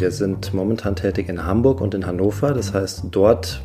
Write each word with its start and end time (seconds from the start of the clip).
Wir 0.00 0.10
sind 0.10 0.54
momentan 0.54 0.96
tätig 0.96 1.28
in 1.28 1.44
Hamburg 1.44 1.82
und 1.82 1.92
in 1.92 2.06
Hannover. 2.06 2.54
Das 2.54 2.72
heißt, 2.72 3.02
dort 3.10 3.60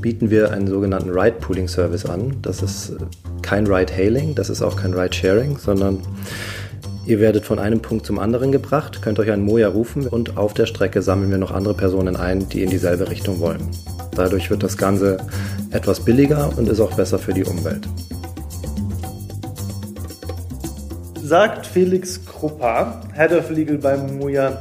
bieten 0.00 0.30
wir 0.30 0.50
einen 0.50 0.68
sogenannten 0.68 1.10
Ride-Pooling-Service 1.10 2.06
an. 2.06 2.38
Das 2.40 2.62
ist 2.62 2.96
kein 3.42 3.66
Ride-Hailing, 3.66 4.34
das 4.34 4.48
ist 4.48 4.62
auch 4.62 4.76
kein 4.76 4.94
Ride-Sharing, 4.94 5.58
sondern 5.58 5.98
ihr 7.04 7.20
werdet 7.20 7.44
von 7.44 7.58
einem 7.58 7.80
Punkt 7.80 8.06
zum 8.06 8.18
anderen 8.18 8.52
gebracht, 8.52 9.02
könnt 9.02 9.18
euch 9.18 9.30
einen 9.30 9.44
Moja 9.44 9.68
rufen 9.68 10.06
und 10.06 10.38
auf 10.38 10.54
der 10.54 10.64
Strecke 10.64 11.02
sammeln 11.02 11.30
wir 11.30 11.36
noch 11.36 11.50
andere 11.50 11.74
Personen 11.74 12.16
ein, 12.16 12.48
die 12.48 12.62
in 12.62 12.70
dieselbe 12.70 13.10
Richtung 13.10 13.40
wollen. 13.40 13.60
Dadurch 14.14 14.48
wird 14.48 14.62
das 14.62 14.78
Ganze 14.78 15.18
etwas 15.72 16.00
billiger 16.00 16.56
und 16.56 16.70
ist 16.70 16.80
auch 16.80 16.96
besser 16.96 17.18
für 17.18 17.34
die 17.34 17.44
Umwelt. 17.44 17.86
Sagt 21.22 21.66
Felix 21.66 22.24
Kruppa, 22.24 23.02
Head 23.14 23.32
of 23.32 23.50
Legal 23.50 23.76
beim 23.76 24.16
Moja 24.16 24.58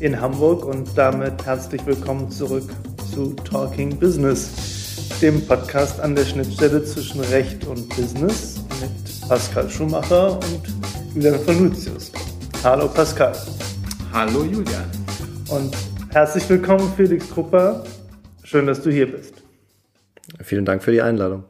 in 0.00 0.20
Hamburg 0.20 0.64
und 0.64 0.96
damit 0.96 1.44
herzlich 1.44 1.84
willkommen 1.84 2.30
zurück 2.30 2.70
zu 3.12 3.34
Talking 3.34 3.98
Business, 3.98 5.18
dem 5.20 5.44
Podcast 5.44 6.00
an 6.00 6.14
der 6.14 6.24
Schnittstelle 6.24 6.84
zwischen 6.84 7.20
Recht 7.20 7.66
und 7.66 7.88
Business 7.96 8.60
mit 8.80 9.28
Pascal 9.28 9.68
Schumacher 9.68 10.34
und 10.34 10.62
Julian 11.14 11.40
von 11.40 11.68
Lucius. 11.68 12.12
Hallo 12.62 12.86
Pascal. 12.86 13.32
Hallo 14.12 14.44
Julian. 14.44 14.88
Und 15.50 15.76
herzlich 16.12 16.48
willkommen 16.48 16.92
Felix 16.96 17.28
Krupper. 17.30 17.82
Schön, 18.44 18.66
dass 18.66 18.80
du 18.80 18.90
hier 18.90 19.10
bist. 19.10 19.42
Vielen 20.42 20.64
Dank 20.64 20.84
für 20.84 20.92
die 20.92 21.02
Einladung. 21.02 21.42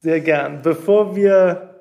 Sehr 0.00 0.20
gern. 0.20 0.62
Bevor 0.62 1.14
wir 1.14 1.71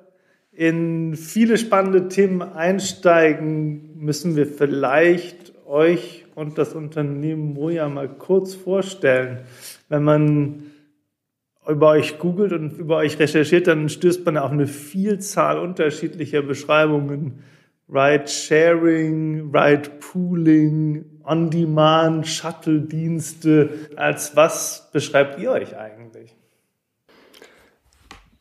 in 0.62 1.16
viele 1.16 1.58
spannende 1.58 2.08
Themen 2.08 2.44
einsteigen, 2.44 3.98
müssen 3.98 4.36
wir 4.36 4.46
vielleicht 4.46 5.54
euch 5.66 6.26
und 6.36 6.60
das 6.60 6.74
Unternehmen 6.76 7.56
Moja 7.56 7.90
mal 7.90 8.08
kurz 8.08 8.54
vorstellen. 8.54 9.40
Wenn 9.90 10.04
man 10.04 10.64
über 11.68 11.88
euch 11.88 12.20
googelt 12.20 12.54
und 12.54 12.78
über 12.78 12.98
euch 12.98 13.18
recherchiert, 13.18 13.66
dann 13.66 13.90
stößt 13.90 14.24
man 14.24 14.38
auf 14.38 14.52
eine 14.52 14.68
Vielzahl 14.68 15.58
unterschiedlicher 15.58 16.44
Beschreibungen. 16.44 17.40
Ride-Sharing, 17.90 19.50
Ride-Pooling, 19.52 21.22
On-Demand, 21.24 22.28
Shuttle-Dienste. 22.28 23.72
Als 23.96 24.36
was 24.36 24.92
beschreibt 24.94 25.40
ihr 25.40 25.54
euch 25.54 25.76
eigentlich? 25.76 26.36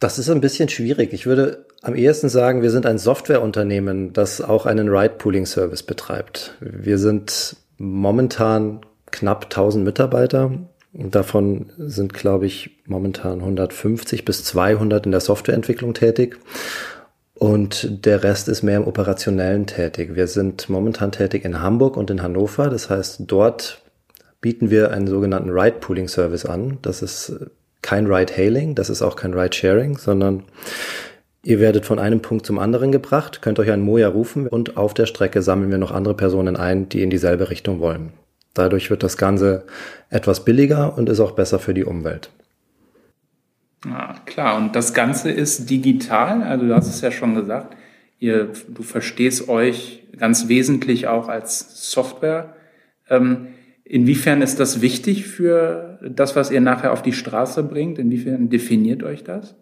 Das 0.00 0.18
ist 0.18 0.28
ein 0.28 0.42
bisschen 0.42 0.68
schwierig. 0.68 1.14
Ich 1.14 1.24
würde 1.24 1.66
am 1.82 1.94
ehesten 1.94 2.28
sagen, 2.28 2.62
wir 2.62 2.70
sind 2.70 2.86
ein 2.86 2.98
Softwareunternehmen, 2.98 4.12
das 4.12 4.40
auch 4.40 4.66
einen 4.66 4.88
Ride-Pooling-Service 4.88 5.82
betreibt. 5.82 6.54
Wir 6.60 6.98
sind 6.98 7.56
momentan 7.78 8.80
knapp 9.10 9.44
1000 9.44 9.84
Mitarbeiter. 9.84 10.52
Davon 10.92 11.70
sind, 11.78 12.14
glaube 12.14 12.46
ich, 12.46 12.82
momentan 12.86 13.40
150 13.40 14.24
bis 14.24 14.44
200 14.44 15.06
in 15.06 15.12
der 15.12 15.20
Softwareentwicklung 15.20 15.94
tätig. 15.94 16.36
Und 17.34 18.04
der 18.04 18.22
Rest 18.22 18.48
ist 18.48 18.62
mehr 18.62 18.76
im 18.76 18.86
Operationellen 18.86 19.66
tätig. 19.66 20.14
Wir 20.14 20.26
sind 20.26 20.68
momentan 20.68 21.12
tätig 21.12 21.44
in 21.44 21.62
Hamburg 21.62 21.96
und 21.96 22.10
in 22.10 22.22
Hannover. 22.22 22.68
Das 22.68 22.90
heißt, 22.90 23.22
dort 23.26 23.80
bieten 24.42 24.68
wir 24.70 24.90
einen 24.90 25.06
sogenannten 25.06 25.50
Ride-Pooling-Service 25.50 26.44
an. 26.44 26.78
Das 26.82 27.00
ist 27.00 27.32
kein 27.82 28.06
Ride-Hailing, 28.06 28.74
das 28.74 28.90
ist 28.90 29.00
auch 29.00 29.16
kein 29.16 29.32
Ride-Sharing, 29.32 29.96
sondern 29.96 30.42
Ihr 31.42 31.58
werdet 31.58 31.86
von 31.86 31.98
einem 31.98 32.20
Punkt 32.20 32.44
zum 32.44 32.58
anderen 32.58 32.92
gebracht, 32.92 33.40
könnt 33.40 33.58
euch 33.58 33.70
einen 33.70 33.82
Moja 33.82 34.08
rufen 34.08 34.46
und 34.46 34.76
auf 34.76 34.92
der 34.92 35.06
Strecke 35.06 35.40
sammeln 35.40 35.70
wir 35.70 35.78
noch 35.78 35.90
andere 35.90 36.14
Personen 36.14 36.56
ein, 36.56 36.88
die 36.88 37.02
in 37.02 37.08
dieselbe 37.08 37.48
Richtung 37.48 37.80
wollen. 37.80 38.12
Dadurch 38.52 38.90
wird 38.90 39.02
das 39.02 39.16
Ganze 39.16 39.64
etwas 40.10 40.44
billiger 40.44 40.98
und 40.98 41.08
ist 41.08 41.20
auch 41.20 41.32
besser 41.32 41.58
für 41.58 41.72
die 41.72 41.84
Umwelt. 41.84 42.30
Ah, 43.88 44.14
klar, 44.26 44.58
und 44.58 44.76
das 44.76 44.92
Ganze 44.92 45.30
ist 45.30 45.70
digital, 45.70 46.42
also 46.42 46.66
du 46.66 46.74
hast 46.74 46.88
es 46.88 47.00
ja 47.00 47.10
schon 47.10 47.34
gesagt, 47.34 47.74
ihr, 48.18 48.52
du 48.68 48.82
verstehst 48.82 49.48
euch 49.48 50.02
ganz 50.18 50.48
wesentlich 50.48 51.06
auch 51.06 51.28
als 51.28 51.90
Software. 51.90 52.54
Ähm, 53.08 53.48
inwiefern 53.84 54.42
ist 54.42 54.60
das 54.60 54.82
wichtig 54.82 55.26
für 55.26 55.98
das, 56.02 56.36
was 56.36 56.50
ihr 56.50 56.60
nachher 56.60 56.92
auf 56.92 57.00
die 57.00 57.14
Straße 57.14 57.62
bringt? 57.62 57.98
Inwiefern 57.98 58.50
definiert 58.50 59.02
euch 59.02 59.24
das? 59.24 59.54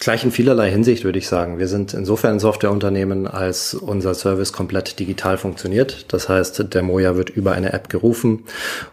Gleich 0.00 0.22
in 0.22 0.30
vielerlei 0.30 0.70
Hinsicht 0.70 1.02
würde 1.02 1.18
ich 1.18 1.26
sagen. 1.26 1.58
Wir 1.58 1.66
sind 1.66 1.92
insofern 1.92 2.34
ein 2.34 2.38
Softwareunternehmen, 2.38 3.26
als 3.26 3.74
unser 3.74 4.14
Service 4.14 4.52
komplett 4.52 5.00
digital 5.00 5.38
funktioniert. 5.38 6.12
Das 6.12 6.28
heißt, 6.28 6.72
der 6.72 6.82
Moja 6.82 7.16
wird 7.16 7.30
über 7.30 7.52
eine 7.52 7.72
App 7.72 7.88
gerufen 7.88 8.44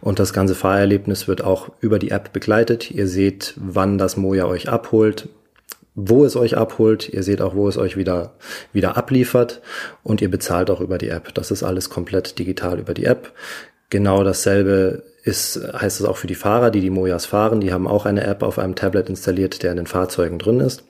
und 0.01 0.17
das 0.17 0.33
ganze 0.33 0.55
Fahrerlebnis 0.55 1.27
wird 1.27 1.43
auch 1.43 1.69
über 1.79 1.99
die 1.99 2.09
App 2.09 2.33
begleitet. 2.33 2.89
Ihr 2.89 3.07
seht, 3.07 3.53
wann 3.57 3.99
das 3.99 4.17
Moja 4.17 4.47
euch 4.47 4.67
abholt, 4.67 5.29
wo 5.93 6.25
es 6.25 6.35
euch 6.35 6.57
abholt. 6.57 7.07
Ihr 7.09 7.21
seht 7.21 7.39
auch, 7.39 7.55
wo 7.55 7.67
es 7.69 7.77
euch 7.77 7.97
wieder, 7.97 8.33
wieder 8.73 8.97
abliefert 8.97 9.61
und 10.01 10.21
ihr 10.21 10.31
bezahlt 10.31 10.71
auch 10.71 10.81
über 10.81 10.97
die 10.97 11.09
App. 11.09 11.35
Das 11.35 11.51
ist 11.51 11.61
alles 11.61 11.91
komplett 11.91 12.39
digital 12.39 12.79
über 12.79 12.95
die 12.95 13.05
App. 13.05 13.31
Genau 13.91 14.23
dasselbe 14.23 15.03
ist, 15.25 15.59
heißt 15.73 15.99
es 15.99 16.05
auch 16.05 16.17
für 16.17 16.27
die 16.27 16.35
Fahrer, 16.35 16.69
die 16.69 16.81
die 16.81 16.91
Mojas 16.91 17.25
fahren. 17.25 17.59
Die 17.59 17.73
haben 17.73 17.87
auch 17.87 18.05
eine 18.05 18.25
App 18.25 18.43
auf 18.43 18.59
einem 18.59 18.75
Tablet 18.75 19.09
installiert, 19.09 19.63
der 19.63 19.71
in 19.71 19.77
den 19.77 19.87
Fahrzeugen 19.87 20.37
drin 20.37 20.59
ist. 20.59 20.83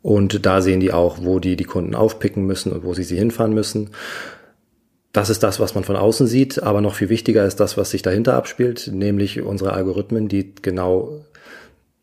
Und 0.00 0.46
da 0.46 0.62
sehen 0.62 0.80
die 0.80 0.92
auch, 0.92 1.18
wo 1.20 1.38
die 1.38 1.54
die 1.54 1.64
Kunden 1.64 1.94
aufpicken 1.94 2.46
müssen 2.46 2.72
und 2.72 2.82
wo 2.82 2.94
sie 2.94 3.02
sie 3.02 3.18
hinfahren 3.18 3.52
müssen. 3.52 3.90
Das 5.12 5.28
ist 5.28 5.42
das, 5.42 5.60
was 5.60 5.74
man 5.74 5.84
von 5.84 5.96
außen 5.96 6.26
sieht, 6.26 6.62
aber 6.62 6.80
noch 6.80 6.94
viel 6.94 7.10
wichtiger 7.10 7.44
ist 7.44 7.60
das, 7.60 7.76
was 7.76 7.90
sich 7.90 8.00
dahinter 8.00 8.34
abspielt, 8.34 8.90
nämlich 8.92 9.42
unsere 9.42 9.72
Algorithmen, 9.74 10.28
die 10.28 10.54
genau 10.54 11.24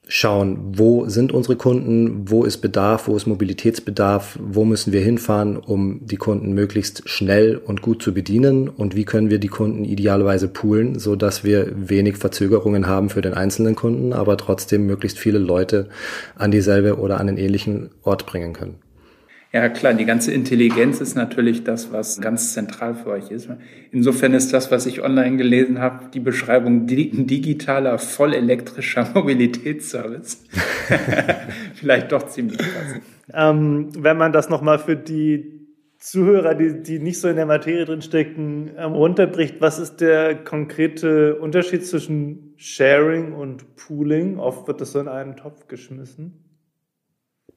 schauen, 0.07 0.73
wo 0.77 1.07
sind 1.07 1.31
unsere 1.31 1.55
Kunden, 1.55 2.29
wo 2.29 2.43
ist 2.43 2.57
Bedarf, 2.57 3.07
wo 3.07 3.15
ist 3.15 3.25
Mobilitätsbedarf, 3.25 4.37
wo 4.41 4.65
müssen 4.65 4.93
wir 4.93 5.01
hinfahren, 5.01 5.57
um 5.57 6.05
die 6.05 6.17
Kunden 6.17 6.53
möglichst 6.53 7.09
schnell 7.09 7.57
und 7.57 7.81
gut 7.81 8.01
zu 8.01 8.13
bedienen 8.13 8.69
und 8.69 8.95
wie 8.95 9.05
können 9.05 9.29
wir 9.29 9.39
die 9.39 9.47
Kunden 9.47 9.83
idealerweise 9.83 10.47
poolen, 10.47 10.99
so 10.99 11.15
dass 11.15 11.43
wir 11.43 11.71
wenig 11.75 12.17
Verzögerungen 12.17 12.87
haben 12.87 13.09
für 13.09 13.21
den 13.21 13.33
einzelnen 13.33 13.75
Kunden, 13.75 14.13
aber 14.13 14.37
trotzdem 14.37 14.85
möglichst 14.85 15.17
viele 15.17 15.39
Leute 15.39 15.89
an 16.35 16.51
dieselbe 16.51 16.97
oder 16.97 17.19
an 17.19 17.27
den 17.27 17.37
ähnlichen 17.37 17.89
Ort 18.03 18.25
bringen 18.25 18.53
können. 18.53 18.84
Ja, 19.55 19.69
klar, 19.69 19.93
die 19.93 20.03
ganze 20.03 20.33
Intelligenz 20.33 20.99
ist 20.99 21.15
natürlich 21.15 21.63
das, 21.63 21.93
was 21.93 22.19
ganz 22.19 22.51
zentral 22.51 22.93
für 22.93 23.11
euch 23.11 23.31
ist. 23.31 23.47
Insofern 23.89 24.33
ist 24.33 24.51
das, 24.51 24.69
was 24.69 24.85
ich 24.85 25.01
online 25.01 25.37
gelesen 25.37 25.79
habe, 25.79 26.09
die 26.13 26.19
Beschreibung 26.19 26.87
digitaler, 26.87 27.97
vollelektrischer 27.97 29.11
Mobilitätsservice. 29.15 30.43
Vielleicht 31.75 32.11
doch 32.11 32.23
ziemlich 32.23 32.57
passend. 32.57 33.01
Ähm, 33.33 33.87
wenn 33.97 34.17
man 34.17 34.33
das 34.33 34.49
nochmal 34.49 34.77
für 34.77 34.97
die 34.97 35.69
Zuhörer, 35.99 36.53
die, 36.53 36.83
die 36.83 36.99
nicht 36.99 37.21
so 37.21 37.29
in 37.29 37.37
der 37.37 37.45
Materie 37.45 37.85
drinstecken, 37.85 38.71
ähm, 38.77 38.91
runterbricht, 38.91 39.61
was 39.61 39.79
ist 39.79 40.01
der 40.01 40.35
konkrete 40.35 41.35
Unterschied 41.35 41.85
zwischen 41.85 42.55
Sharing 42.57 43.31
und 43.31 43.77
Pooling? 43.77 44.37
Oft 44.37 44.67
wird 44.67 44.81
das 44.81 44.91
so 44.91 44.99
in 44.99 45.07
einen 45.07 45.37
Topf 45.37 45.69
geschmissen. 45.69 46.44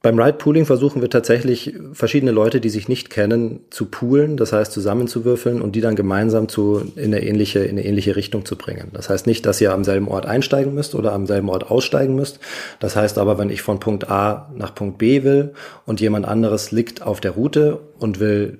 Beim 0.00 0.18
Ride 0.18 0.38
Pooling 0.38 0.64
versuchen 0.64 1.02
wir 1.02 1.10
tatsächlich 1.10 1.74
verschiedene 1.92 2.30
Leute, 2.30 2.60
die 2.60 2.68
sich 2.68 2.88
nicht 2.88 3.10
kennen, 3.10 3.60
zu 3.70 3.86
poolen, 3.86 4.36
das 4.36 4.52
heißt 4.52 4.70
zusammenzuwürfeln 4.70 5.60
und 5.60 5.74
die 5.74 5.80
dann 5.80 5.96
gemeinsam 5.96 6.48
zu, 6.48 6.92
in, 6.94 7.06
eine 7.06 7.24
ähnliche, 7.24 7.60
in 7.60 7.70
eine 7.70 7.84
ähnliche 7.84 8.14
Richtung 8.14 8.44
zu 8.44 8.56
bringen. 8.56 8.90
Das 8.92 9.10
heißt 9.10 9.26
nicht, 9.26 9.44
dass 9.44 9.60
ihr 9.60 9.72
am 9.72 9.82
selben 9.82 10.06
Ort 10.06 10.26
einsteigen 10.26 10.72
müsst 10.72 10.94
oder 10.94 11.12
am 11.12 11.26
selben 11.26 11.48
Ort 11.48 11.68
aussteigen 11.68 12.14
müsst. 12.14 12.38
Das 12.78 12.94
heißt 12.94 13.18
aber, 13.18 13.38
wenn 13.38 13.50
ich 13.50 13.62
von 13.62 13.80
Punkt 13.80 14.08
A 14.08 14.52
nach 14.54 14.72
Punkt 14.72 14.98
B 14.98 15.24
will 15.24 15.52
und 15.84 16.00
jemand 16.00 16.28
anderes 16.28 16.70
liegt 16.70 17.02
auf 17.02 17.20
der 17.20 17.32
Route 17.32 17.80
und 17.98 18.20
will 18.20 18.58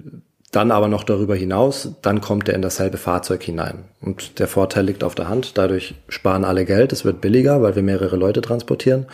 dann 0.50 0.70
aber 0.70 0.88
noch 0.88 1.04
darüber 1.04 1.36
hinaus, 1.36 1.94
dann 2.00 2.22
kommt 2.22 2.48
er 2.48 2.54
in 2.54 2.62
dasselbe 2.62 2.96
Fahrzeug 2.96 3.42
hinein. 3.42 3.84
Und 4.00 4.38
der 4.38 4.48
Vorteil 4.48 4.86
liegt 4.86 5.04
auf 5.04 5.14
der 5.14 5.28
Hand. 5.28 5.58
Dadurch 5.58 5.94
sparen 6.08 6.44
alle 6.44 6.64
Geld. 6.64 6.92
Es 6.92 7.04
wird 7.04 7.20
billiger, 7.20 7.60
weil 7.60 7.76
wir 7.76 7.82
mehrere 7.82 8.16
Leute 8.16 8.40
transportieren. 8.40 9.06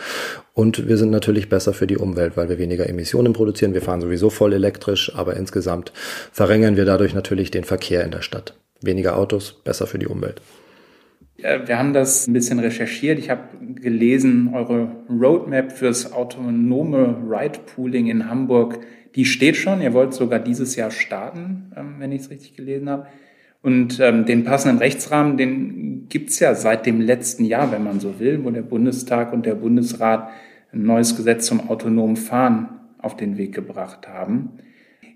Und 0.53 0.87
wir 0.87 0.97
sind 0.97 1.11
natürlich 1.11 1.49
besser 1.49 1.73
für 1.73 1.87
die 1.87 1.97
Umwelt, 1.97 2.37
weil 2.37 2.47
wir 2.47 2.57
weniger 2.57 2.87
Emissionen 2.87 3.33
produzieren. 3.33 3.73
Wir 3.73 3.81
fahren 3.81 3.99
sowieso 3.99 4.29
voll 4.29 4.53
elektrisch, 4.53 5.13
aber 5.13 5.35
insgesamt 5.35 5.91
verringern 6.31 6.77
wir 6.77 6.85
dadurch 6.85 7.13
natürlich 7.13 7.51
den 7.51 7.65
Verkehr 7.65 8.05
in 8.05 8.11
der 8.11 8.21
Stadt. 8.21 8.53
Weniger 8.81 9.17
Autos, 9.17 9.61
besser 9.63 9.87
für 9.87 9.99
die 9.99 10.07
Umwelt. 10.07 10.41
Wir 11.37 11.77
haben 11.77 11.91
das 11.91 12.27
ein 12.27 12.33
bisschen 12.33 12.59
recherchiert. 12.59 13.19
Ich 13.19 13.29
habe 13.29 13.43
gelesen, 13.75 14.51
eure 14.53 14.87
Roadmap 15.09 15.73
fürs 15.73 16.13
autonome 16.13 17.17
Ride-Pooling 17.29 18.07
in 18.07 18.29
Hamburg 18.29 18.79
die 19.15 19.25
steht 19.25 19.55
schon. 19.55 19.81
Ihr 19.81 19.93
wollt 19.93 20.13
sogar 20.13 20.39
dieses 20.39 20.75
Jahr 20.75 20.91
starten, 20.91 21.71
ähm, 21.75 21.95
wenn 21.99 22.11
ich 22.11 22.21
es 22.21 22.29
richtig 22.29 22.55
gelesen 22.55 22.89
habe. 22.89 23.07
Und 23.61 23.99
ähm, 23.99 24.25
den 24.25 24.43
passenden 24.43 24.77
Rechtsrahmen, 24.77 25.37
den 25.37 26.07
gibt's 26.07 26.39
ja 26.39 26.53
seit 26.53 26.85
dem 26.85 27.01
letzten 27.01 27.45
Jahr, 27.45 27.71
wenn 27.71 27.83
man 27.83 27.99
so 27.99 28.19
will, 28.19 28.43
wo 28.43 28.51
der 28.51 28.61
Bundestag 28.61 29.33
und 29.33 29.45
der 29.45 29.55
Bundesrat 29.55 30.29
ein 30.71 30.83
neues 30.83 31.15
Gesetz 31.15 31.47
zum 31.47 31.69
autonomen 31.69 32.15
Fahren 32.15 32.69
auf 32.99 33.15
den 33.17 33.37
Weg 33.37 33.55
gebracht 33.55 34.07
haben. 34.07 34.59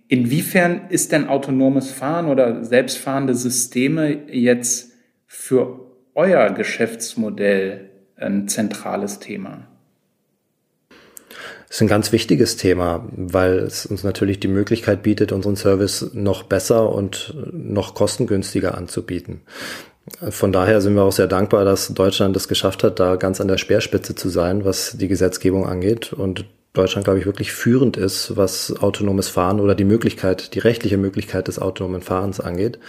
Inwiefern 0.08 0.82
ist 0.90 1.12
denn 1.12 1.28
autonomes 1.28 1.92
Fahren 1.92 2.28
oder 2.28 2.64
selbstfahrende 2.64 3.36
Systeme 3.36 4.32
jetzt 4.32 4.94
für 5.28 5.82
euer 6.16 6.50
Geschäftsmodell 6.50 7.92
ein 8.16 8.48
zentrales 8.48 9.20
Thema? 9.20 9.69
Das 11.70 11.78
ist 11.78 11.82
ein 11.82 11.88
ganz 11.88 12.12
wichtiges 12.12 12.58
Thema, 12.58 13.08
weil 13.16 13.60
es 13.60 13.86
uns 13.86 14.04
natürlich 14.04 14.40
die 14.40 14.48
Möglichkeit 14.48 15.04
bietet, 15.04 15.32
unseren 15.32 15.56
Service 15.56 16.10
noch 16.14 16.44
besser 16.44 16.92
und 16.92 17.36
noch 17.52 17.94
kostengünstiger 17.94 18.76
anzubieten. 18.76 19.42
Von 20.32 20.52
daher 20.52 20.82
sind 20.82 20.96
wir 20.96 21.04
auch 21.04 21.12
sehr 21.12 21.28
dankbar, 21.28 21.66
dass 21.66 21.94
Deutschland 21.94 22.36
es 22.36 22.48
geschafft 22.48 22.84
hat, 22.84 23.00
da 23.00 23.18
ganz 23.18 23.40
an 23.40 23.48
der 23.48 23.60
Speerspitze 23.60 24.16
zu 24.16 24.30
sein, 24.30 24.66
was 24.66 24.98
die 24.98 25.08
Gesetzgebung 25.08 25.68
angeht 25.68 26.12
und 26.12 26.46
Deutschland, 26.74 27.06
glaube 27.06 27.20
ich, 27.20 27.26
wirklich 27.26 27.52
führend 27.52 27.98
ist, 27.98 28.36
was 28.36 28.76
autonomes 28.82 29.28
Fahren 29.28 29.60
oder 29.60 29.76
die 29.76 29.84
Möglichkeit, 29.84 30.56
die 30.56 30.60
rechtliche 30.60 30.98
Möglichkeit 30.98 31.48
des 31.48 31.60
autonomen 31.60 32.02
Fahrens 32.02 32.40
angeht. 32.40 32.80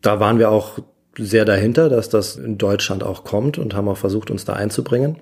Da 0.00 0.20
waren 0.20 0.38
wir 0.38 0.50
auch 0.50 0.78
sehr 1.16 1.44
dahinter, 1.44 1.88
dass 1.88 2.08
das 2.08 2.36
in 2.36 2.58
Deutschland 2.58 3.02
auch 3.02 3.24
kommt 3.24 3.58
und 3.58 3.74
haben 3.74 3.88
auch 3.88 3.98
versucht, 3.98 4.30
uns 4.30 4.44
da 4.44 4.54
einzubringen. 4.54 5.16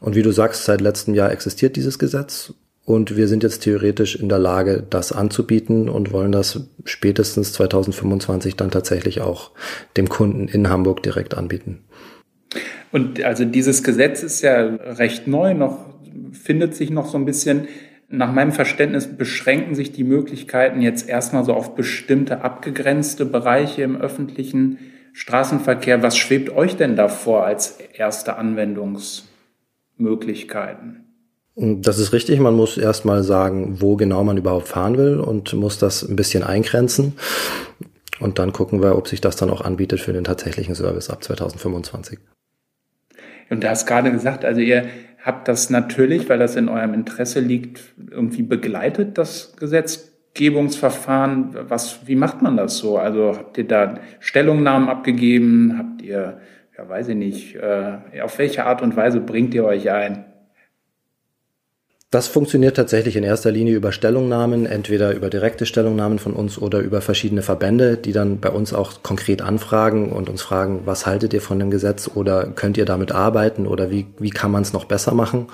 Und 0.00 0.14
wie 0.14 0.22
du 0.22 0.32
sagst, 0.32 0.64
seit 0.64 0.80
letztem 0.80 1.14
Jahr 1.14 1.32
existiert 1.32 1.76
dieses 1.76 1.98
Gesetz 1.98 2.54
und 2.84 3.16
wir 3.16 3.28
sind 3.28 3.42
jetzt 3.42 3.60
theoretisch 3.60 4.14
in 4.14 4.28
der 4.28 4.38
Lage, 4.38 4.84
das 4.88 5.12
anzubieten 5.12 5.88
und 5.88 6.12
wollen 6.12 6.32
das 6.32 6.60
spätestens 6.84 7.52
2025 7.54 8.56
dann 8.56 8.70
tatsächlich 8.70 9.22
auch 9.22 9.52
dem 9.96 10.08
Kunden 10.08 10.48
in 10.48 10.68
Hamburg 10.68 11.02
direkt 11.02 11.34
anbieten. 11.34 11.80
Und 12.92 13.24
also 13.24 13.44
dieses 13.44 13.82
Gesetz 13.82 14.22
ist 14.22 14.42
ja 14.42 14.62
recht 14.62 15.26
neu, 15.26 15.54
noch 15.54 15.86
findet 16.32 16.74
sich 16.74 16.90
noch 16.90 17.06
so 17.06 17.16
ein 17.16 17.24
bisschen. 17.24 17.68
Nach 18.10 18.32
meinem 18.32 18.52
Verständnis 18.52 19.08
beschränken 19.16 19.74
sich 19.74 19.90
die 19.90 20.04
Möglichkeiten 20.04 20.82
jetzt 20.82 21.08
erstmal 21.08 21.44
so 21.44 21.54
auf 21.54 21.74
bestimmte 21.74 22.42
abgegrenzte 22.42 23.24
Bereiche 23.24 23.82
im 23.82 23.96
öffentlichen 23.96 24.78
Straßenverkehr. 25.14 26.02
Was 26.02 26.18
schwebt 26.18 26.50
euch 26.50 26.76
denn 26.76 26.96
davor 26.96 27.46
als 27.46 27.78
erste 27.92 28.36
Anwendungsmöglichkeiten? 28.36 31.04
Das 31.54 32.00
ist 32.00 32.12
richtig. 32.12 32.40
Man 32.40 32.54
muss 32.54 32.76
erstmal 32.76 33.22
sagen, 33.22 33.80
wo 33.80 33.94
genau 33.94 34.24
man 34.24 34.36
überhaupt 34.36 34.66
fahren 34.66 34.98
will 34.98 35.20
und 35.20 35.52
muss 35.54 35.78
das 35.78 36.02
ein 36.02 36.16
bisschen 36.16 36.42
eingrenzen. 36.42 37.12
Und 38.18 38.40
dann 38.40 38.52
gucken 38.52 38.82
wir, 38.82 38.98
ob 38.98 39.06
sich 39.06 39.20
das 39.20 39.36
dann 39.36 39.50
auch 39.50 39.60
anbietet 39.60 40.00
für 40.00 40.12
den 40.12 40.24
tatsächlichen 40.24 40.74
Service 40.74 41.10
ab 41.10 41.22
2025. 41.22 42.18
Und 43.50 43.62
du 43.62 43.70
hast 43.70 43.86
gerade 43.86 44.10
gesagt, 44.10 44.44
also 44.44 44.60
ihr 44.60 44.88
habt 45.22 45.46
das 45.46 45.70
natürlich, 45.70 46.28
weil 46.28 46.40
das 46.40 46.56
in 46.56 46.68
eurem 46.68 46.92
Interesse 46.92 47.38
liegt, 47.38 47.94
irgendwie 48.10 48.42
begleitet, 48.42 49.16
das 49.16 49.54
Gesetz 49.56 50.13
Gesetzgebungsverfahren, 50.34 51.56
was, 51.68 52.00
wie 52.06 52.16
macht 52.16 52.42
man 52.42 52.56
das 52.56 52.78
so? 52.78 52.98
Also 52.98 53.36
habt 53.36 53.56
ihr 53.56 53.68
da 53.68 54.00
Stellungnahmen 54.18 54.88
abgegeben? 54.88 55.76
Habt 55.78 56.02
ihr, 56.02 56.40
ja, 56.76 56.88
weiß 56.88 57.08
ich 57.08 57.16
nicht, 57.16 57.54
äh, 57.54 58.20
auf 58.20 58.38
welche 58.38 58.66
Art 58.66 58.82
und 58.82 58.96
Weise 58.96 59.20
bringt 59.20 59.54
ihr 59.54 59.64
euch 59.64 59.90
ein? 59.90 60.24
Das 62.10 62.28
funktioniert 62.28 62.76
tatsächlich 62.76 63.16
in 63.16 63.24
erster 63.24 63.50
Linie 63.50 63.74
über 63.74 63.90
Stellungnahmen, 63.90 64.66
entweder 64.66 65.14
über 65.14 65.30
direkte 65.30 65.66
Stellungnahmen 65.66 66.20
von 66.20 66.32
uns 66.32 66.58
oder 66.58 66.80
über 66.80 67.00
verschiedene 67.00 67.42
Verbände, 67.42 67.96
die 67.96 68.12
dann 68.12 68.38
bei 68.38 68.50
uns 68.50 68.72
auch 68.72 69.02
konkret 69.02 69.42
anfragen 69.42 70.12
und 70.12 70.28
uns 70.28 70.42
fragen, 70.42 70.82
was 70.84 71.06
haltet 71.06 71.32
ihr 71.32 71.40
von 71.40 71.58
dem 71.58 71.70
Gesetz 71.70 72.10
oder 72.12 72.46
könnt 72.46 72.76
ihr 72.76 72.84
damit 72.84 73.12
arbeiten 73.12 73.66
oder 73.66 73.90
wie, 73.90 74.06
wie 74.18 74.30
kann 74.30 74.52
man 74.52 74.62
es 74.62 74.72
noch 74.72 74.84
besser 74.84 75.12
machen? 75.12 75.48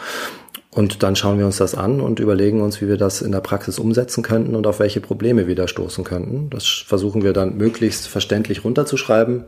Und 0.73 1.03
dann 1.03 1.17
schauen 1.17 1.39
wir 1.39 1.47
uns 1.47 1.57
das 1.57 1.75
an 1.75 2.01
und 2.01 2.21
überlegen 2.21 2.61
uns, 2.61 2.81
wie 2.81 2.87
wir 2.87 2.97
das 2.97 3.23
in 3.23 3.33
der 3.33 3.41
Praxis 3.41 3.81
umsetzen 3.81 4.23
könnten 4.23 4.55
und 4.55 4.69
auf 4.69 4.79
welche 4.79 5.01
Probleme 5.01 5.49
wir 5.49 5.57
da 5.57 5.67
stoßen 5.67 6.05
könnten. 6.05 6.49
Das 6.51 6.67
versuchen 6.67 7.25
wir 7.25 7.33
dann 7.33 7.57
möglichst 7.57 8.07
verständlich 8.07 8.65
runterzuschreiben 8.65 9.45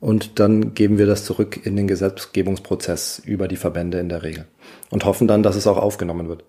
und 0.00 0.40
dann 0.40 0.72
geben 0.72 0.96
wir 0.96 1.04
das 1.04 1.26
zurück 1.26 1.60
in 1.66 1.76
den 1.76 1.88
Gesetzgebungsprozess 1.88 3.20
über 3.22 3.48
die 3.48 3.56
Verbände 3.56 4.00
in 4.00 4.08
der 4.08 4.22
Regel 4.22 4.46
und 4.90 5.04
hoffen 5.04 5.28
dann, 5.28 5.42
dass 5.42 5.56
es 5.56 5.66
auch 5.66 5.76
aufgenommen 5.76 6.28
wird. 6.28 6.44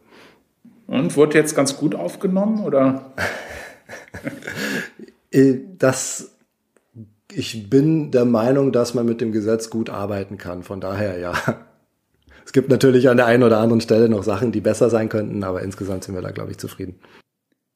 Und 0.88 1.18
wurde 1.18 1.38
jetzt 1.38 1.56
ganz 1.56 1.76
gut 1.76 1.96
aufgenommen 1.96 2.64
oder? 2.64 3.14
Äh, 5.32 5.56
das 5.80 6.36
ich 7.34 7.70
bin 7.70 8.12
der 8.12 8.26
Meinung, 8.26 8.72
dass 8.72 8.94
man 8.94 9.08
mit 9.08 9.20
dem 9.20 9.32
Gesetz 9.32 9.72
gut 9.72 9.90
arbeiten 9.90 10.38
kann. 10.38 10.62
Von 10.62 10.80
daher 10.80 11.18
ja. 11.18 11.34
Es 12.46 12.52
gibt 12.52 12.70
natürlich 12.70 13.10
an 13.10 13.18
der 13.18 13.26
einen 13.26 13.44
oder 13.44 13.60
anderen 13.60 13.82
Stelle 13.82 14.10
noch 14.10 14.24
Sachen, 14.24 14.52
die 14.52 14.62
besser 14.62 14.90
sein 14.90 15.10
könnten, 15.10 15.44
aber 15.44 15.62
insgesamt 15.62 16.04
sind 16.04 16.16
wir 16.16 16.22
da, 16.22 16.32
glaube 16.32 16.52
ich, 16.52 16.58
zufrieden. 16.58 16.96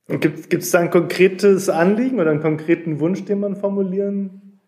Und 0.07 0.21
gibt 0.21 0.53
es 0.53 0.71
da 0.71 0.79
ein 0.79 0.89
konkretes 0.89 1.69
Anliegen 1.69 2.19
oder 2.19 2.31
einen 2.31 2.41
konkreten 2.41 2.99
Wunsch, 2.99 3.25
den 3.25 3.39
man 3.39 3.55
formulieren 3.55 4.59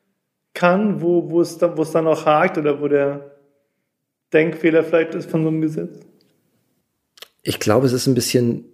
kann, 0.53 1.01
wo, 1.01 1.29
wo, 1.29 1.41
es 1.41 1.57
da, 1.57 1.77
wo 1.77 1.83
es 1.83 1.91
dann 1.91 2.05
noch 2.05 2.25
hakt 2.25 2.57
oder 2.57 2.81
wo 2.81 2.87
der 2.87 3.35
Denkfehler 4.33 4.83
vielleicht 4.83 5.15
ist 5.15 5.29
von 5.29 5.43
so 5.43 5.49
einem 5.49 5.61
Gesetz? 5.61 5.99
Ich 7.41 7.59
glaube, 7.59 7.85
es 7.85 7.93
ist 7.93 8.07
ein 8.07 8.15
bisschen 8.15 8.65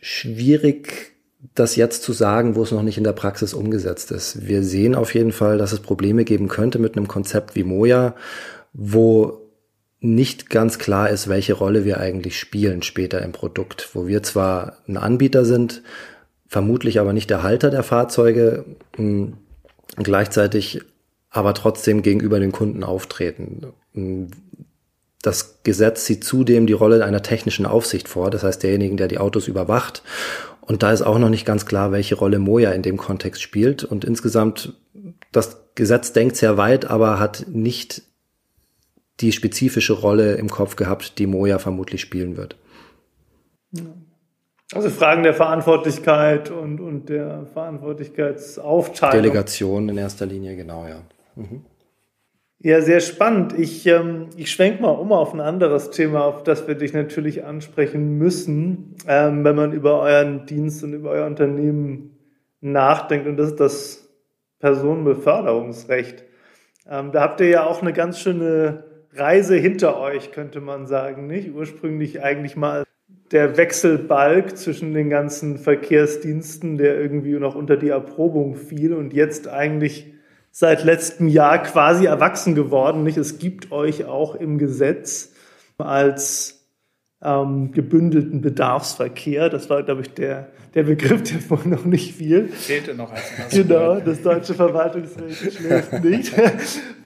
schwierig, 0.00 1.12
das 1.54 1.74
jetzt 1.74 2.04
zu 2.04 2.12
sagen, 2.12 2.54
wo 2.54 2.62
es 2.62 2.70
noch 2.70 2.82
nicht 2.82 2.98
in 2.98 3.04
der 3.04 3.12
Praxis 3.12 3.52
umgesetzt 3.52 4.12
ist. 4.12 4.46
Wir 4.46 4.62
sehen 4.62 4.94
auf 4.94 5.14
jeden 5.14 5.32
Fall, 5.32 5.58
dass 5.58 5.72
es 5.72 5.80
Probleme 5.80 6.24
geben 6.24 6.46
könnte 6.46 6.78
mit 6.78 6.96
einem 6.96 7.08
Konzept 7.08 7.56
wie 7.56 7.64
Moja, 7.64 8.14
wo 8.72 9.41
nicht 10.02 10.50
ganz 10.50 10.80
klar 10.80 11.08
ist, 11.10 11.28
welche 11.28 11.54
Rolle 11.54 11.84
wir 11.84 11.98
eigentlich 11.98 12.38
spielen 12.38 12.82
später 12.82 13.22
im 13.22 13.30
Produkt, 13.30 13.90
wo 13.94 14.08
wir 14.08 14.22
zwar 14.24 14.78
ein 14.88 14.96
Anbieter 14.96 15.44
sind, 15.44 15.82
vermutlich 16.48 16.98
aber 16.98 17.12
nicht 17.12 17.30
der 17.30 17.44
Halter 17.44 17.70
der 17.70 17.84
Fahrzeuge, 17.84 18.64
hm, 18.96 19.34
gleichzeitig 19.96 20.82
aber 21.30 21.54
trotzdem 21.54 22.02
gegenüber 22.02 22.40
den 22.40 22.50
Kunden 22.50 22.82
auftreten. 22.82 23.72
Hm, 23.94 24.28
das 25.22 25.60
Gesetz 25.62 26.04
sieht 26.04 26.24
zudem 26.24 26.66
die 26.66 26.72
Rolle 26.72 27.04
einer 27.04 27.22
technischen 27.22 27.64
Aufsicht 27.64 28.08
vor, 28.08 28.30
das 28.30 28.42
heißt 28.42 28.64
derjenigen, 28.64 28.96
der 28.96 29.06
die 29.06 29.18
Autos 29.18 29.46
überwacht. 29.46 30.02
Und 30.60 30.82
da 30.82 30.92
ist 30.92 31.02
auch 31.02 31.18
noch 31.18 31.28
nicht 31.28 31.46
ganz 31.46 31.64
klar, 31.64 31.92
welche 31.92 32.16
Rolle 32.16 32.40
Moja 32.40 32.72
in 32.72 32.82
dem 32.82 32.96
Kontext 32.96 33.40
spielt. 33.40 33.84
Und 33.84 34.04
insgesamt, 34.04 34.74
das 35.30 35.58
Gesetz 35.76 36.12
denkt 36.12 36.36
sehr 36.36 36.56
weit, 36.56 36.86
aber 36.86 37.20
hat 37.20 37.46
nicht 37.48 38.02
die 39.22 39.32
spezifische 39.32 39.94
Rolle 39.94 40.34
im 40.34 40.50
Kopf 40.50 40.76
gehabt, 40.76 41.18
die 41.18 41.26
Moja 41.26 41.58
vermutlich 41.58 42.00
spielen 42.00 42.36
wird. 42.36 42.56
Also 44.74 44.90
Fragen 44.90 45.22
der 45.22 45.34
Verantwortlichkeit 45.34 46.50
und, 46.50 46.80
und 46.80 47.08
der 47.08 47.46
Verantwortlichkeitsaufteilung. 47.52 49.22
Delegation 49.22 49.88
in 49.88 49.98
erster 49.98 50.26
Linie, 50.26 50.56
genau, 50.56 50.86
ja. 50.86 51.02
Mhm. 51.36 51.64
Ja, 52.64 52.80
sehr 52.80 53.00
spannend. 53.00 53.58
Ich, 53.58 53.86
ähm, 53.86 54.28
ich 54.36 54.50
schwenk 54.50 54.80
mal 54.80 54.90
um 54.90 55.12
auf 55.12 55.34
ein 55.34 55.40
anderes 55.40 55.90
Thema, 55.90 56.24
auf 56.24 56.44
das 56.44 56.68
wir 56.68 56.76
dich 56.76 56.92
natürlich 56.92 57.44
ansprechen 57.44 58.18
müssen, 58.18 58.94
ähm, 59.08 59.44
wenn 59.44 59.56
man 59.56 59.72
über 59.72 60.00
euren 60.00 60.46
Dienst 60.46 60.84
und 60.84 60.92
über 60.92 61.10
euer 61.10 61.26
Unternehmen 61.26 62.16
nachdenkt. 62.60 63.26
Und 63.26 63.36
das 63.36 63.50
ist 63.50 63.60
das 63.60 64.08
Personenbeförderungsrecht. 64.60 66.22
Ähm, 66.88 67.10
da 67.10 67.20
habt 67.20 67.40
ihr 67.40 67.48
ja 67.48 67.66
auch 67.66 67.82
eine 67.82 67.92
ganz 67.92 68.20
schöne 68.20 68.84
Reise 69.14 69.56
hinter 69.56 69.98
euch, 69.98 70.32
könnte 70.32 70.60
man 70.60 70.86
sagen, 70.86 71.26
nicht? 71.26 71.54
Ursprünglich 71.54 72.22
eigentlich 72.22 72.56
mal 72.56 72.84
der 73.30 73.56
Wechselbalg 73.56 74.56
zwischen 74.56 74.94
den 74.94 75.10
ganzen 75.10 75.58
Verkehrsdiensten, 75.58 76.78
der 76.78 76.98
irgendwie 76.98 77.32
noch 77.32 77.54
unter 77.54 77.76
die 77.76 77.88
Erprobung 77.88 78.56
fiel 78.56 78.94
und 78.94 79.12
jetzt 79.12 79.48
eigentlich 79.48 80.14
seit 80.50 80.84
letztem 80.84 81.28
Jahr 81.28 81.62
quasi 81.62 82.06
erwachsen 82.06 82.54
geworden, 82.54 83.04
nicht? 83.04 83.16
Es 83.16 83.38
gibt 83.38 83.72
euch 83.72 84.04
auch 84.04 84.34
im 84.34 84.58
Gesetz 84.58 85.34
als 85.78 86.61
ähm, 87.24 87.72
gebündelten 87.72 88.40
Bedarfsverkehr. 88.40 89.48
Das 89.48 89.70
war, 89.70 89.82
glaube 89.82 90.02
ich, 90.02 90.12
der, 90.14 90.48
der 90.74 90.82
Begriff, 90.82 91.22
der 91.22 91.40
vorhin 91.48 91.70
noch 91.70 91.84
nicht 91.84 92.14
fiel. 92.14 92.48
Fehlte 92.48 92.94
noch 92.94 93.12
als 93.12 93.50
Genau, 93.50 94.00
das 94.00 94.22
deutsche 94.22 94.54
Verwaltungsrecht 94.54 95.52
schläft 95.52 95.92
nicht. 96.04 96.34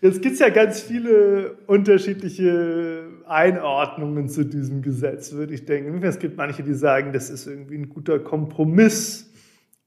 Jetzt 0.00 0.22
gibt 0.22 0.34
es 0.34 0.40
ja 0.40 0.48
ganz 0.48 0.80
viele 0.80 1.56
unterschiedliche 1.66 3.04
Einordnungen 3.26 4.28
zu 4.28 4.44
diesem 4.44 4.82
Gesetz, 4.82 5.32
würde 5.32 5.54
ich 5.54 5.64
denken. 5.64 6.02
Es 6.02 6.18
gibt 6.18 6.36
manche, 6.36 6.62
die 6.62 6.74
sagen, 6.74 7.12
das 7.12 7.28
ist 7.28 7.46
irgendwie 7.46 7.76
ein 7.76 7.88
guter 7.88 8.18
Kompromiss. 8.18 9.32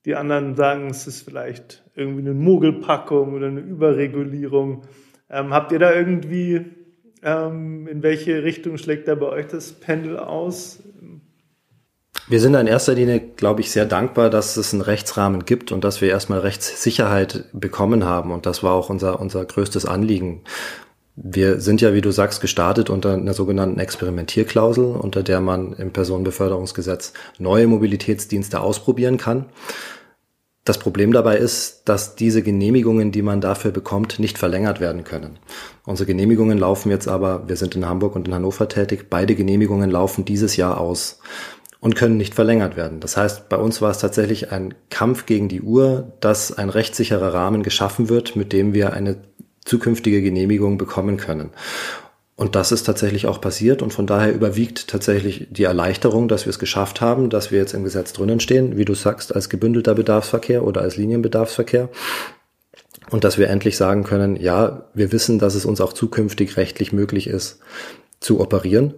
Die 0.05 0.15
anderen 0.15 0.55
sagen, 0.55 0.89
es 0.89 1.07
ist 1.07 1.21
vielleicht 1.21 1.83
irgendwie 1.95 2.21
eine 2.21 2.33
Mogelpackung 2.33 3.33
oder 3.33 3.47
eine 3.47 3.59
Überregulierung. 3.59 4.83
Ähm, 5.29 5.53
habt 5.53 5.71
ihr 5.71 5.79
da 5.79 5.93
irgendwie 5.93 6.65
ähm, 7.23 7.87
in 7.87 8.03
welche 8.03 8.43
Richtung 8.43 8.77
schlägt 8.77 9.07
da 9.07 9.15
bei 9.15 9.27
euch 9.27 9.47
das 9.47 9.73
Pendel 9.73 10.17
aus? 10.17 10.79
Wir 12.27 12.39
sind 12.39 12.53
in 12.53 12.67
erster 12.67 12.93
Linie, 12.93 13.19
glaube 13.19 13.61
ich, 13.61 13.71
sehr 13.71 13.85
dankbar, 13.85 14.29
dass 14.29 14.57
es 14.57 14.73
einen 14.73 14.81
Rechtsrahmen 14.81 15.45
gibt 15.45 15.71
und 15.71 15.83
dass 15.83 16.01
wir 16.01 16.09
erstmal 16.09 16.39
Rechtssicherheit 16.39 17.45
bekommen 17.53 18.03
haben. 18.03 18.31
Und 18.31 18.45
das 18.45 18.61
war 18.61 18.73
auch 18.73 18.89
unser, 18.89 19.19
unser 19.19 19.45
größtes 19.45 19.85
Anliegen. 19.85 20.43
Wir 21.15 21.59
sind 21.59 21.81
ja, 21.81 21.93
wie 21.93 22.01
du 22.01 22.11
sagst, 22.11 22.39
gestartet 22.39 22.89
unter 22.89 23.13
einer 23.13 23.33
sogenannten 23.33 23.79
Experimentierklausel, 23.79 24.85
unter 24.85 25.23
der 25.23 25.41
man 25.41 25.73
im 25.73 25.91
Personenbeförderungsgesetz 25.91 27.13
neue 27.39 27.67
Mobilitätsdienste 27.67 28.59
ausprobieren 28.59 29.17
kann. 29.17 29.45
Das 30.69 30.77
Problem 30.77 31.11
dabei 31.11 31.37
ist, 31.37 31.81
dass 31.85 32.15
diese 32.15 32.43
Genehmigungen, 32.43 33.11
die 33.11 33.23
man 33.23 33.41
dafür 33.41 33.71
bekommt, 33.71 34.19
nicht 34.19 34.37
verlängert 34.37 34.79
werden 34.79 35.03
können. 35.03 35.39
Unsere 35.83 36.05
Genehmigungen 36.05 36.59
laufen 36.59 36.91
jetzt 36.91 37.07
aber, 37.07 37.47
wir 37.49 37.55
sind 37.55 37.73
in 37.73 37.87
Hamburg 37.87 38.15
und 38.15 38.27
in 38.27 38.35
Hannover 38.35 38.67
tätig, 38.69 39.07
beide 39.09 39.33
Genehmigungen 39.33 39.89
laufen 39.89 40.25
dieses 40.25 40.57
Jahr 40.57 40.79
aus 40.79 41.21
und 41.79 41.95
können 41.95 42.17
nicht 42.17 42.35
verlängert 42.35 42.77
werden. 42.77 42.99
Das 42.99 43.17
heißt, 43.17 43.49
bei 43.49 43.57
uns 43.57 43.81
war 43.81 43.89
es 43.89 43.97
tatsächlich 43.97 44.51
ein 44.51 44.75
Kampf 44.91 45.25
gegen 45.25 45.49
die 45.49 45.61
Uhr, 45.61 46.13
dass 46.19 46.55
ein 46.55 46.69
rechtssicherer 46.69 47.33
Rahmen 47.33 47.63
geschaffen 47.63 48.07
wird, 48.07 48.35
mit 48.35 48.53
dem 48.53 48.75
wir 48.75 48.93
eine 48.93 49.17
zukünftige 49.65 50.21
Genehmigung 50.21 50.77
bekommen 50.77 51.17
können. 51.17 51.49
Und 52.39 52.55
das 52.55 52.71
ist 52.71 52.83
tatsächlich 52.83 53.27
auch 53.27 53.41
passiert 53.41 53.81
und 53.81 53.91
von 53.91 54.07
daher 54.07 54.33
überwiegt 54.33 54.87
tatsächlich 54.87 55.47
die 55.51 55.65
Erleichterung, 55.65 56.29
dass 56.29 56.45
wir 56.45 56.51
es 56.51 56.57
geschafft 56.57 57.01
haben, 57.01 57.29
dass 57.29 57.51
wir 57.51 57.59
jetzt 57.59 57.73
im 57.73 57.83
Gesetz 57.83 58.13
drinnen 58.13 58.39
stehen, 58.39 58.77
wie 58.77 58.85
du 58.85 58.93
sagst, 58.93 59.35
als 59.35 59.49
gebündelter 59.49 59.93
Bedarfsverkehr 59.93 60.63
oder 60.63 60.79
als 60.79 60.95
Linienbedarfsverkehr. 60.95 61.89
Und 63.09 63.25
dass 63.25 63.37
wir 63.37 63.49
endlich 63.49 63.75
sagen 63.75 64.05
können, 64.05 64.37
ja, 64.37 64.85
wir 64.93 65.11
wissen, 65.11 65.37
dass 65.37 65.53
es 65.53 65.65
uns 65.65 65.81
auch 65.81 65.91
zukünftig 65.91 66.55
rechtlich 66.55 66.93
möglich 66.93 67.27
ist, 67.27 67.59
zu 68.21 68.39
operieren. 68.39 68.93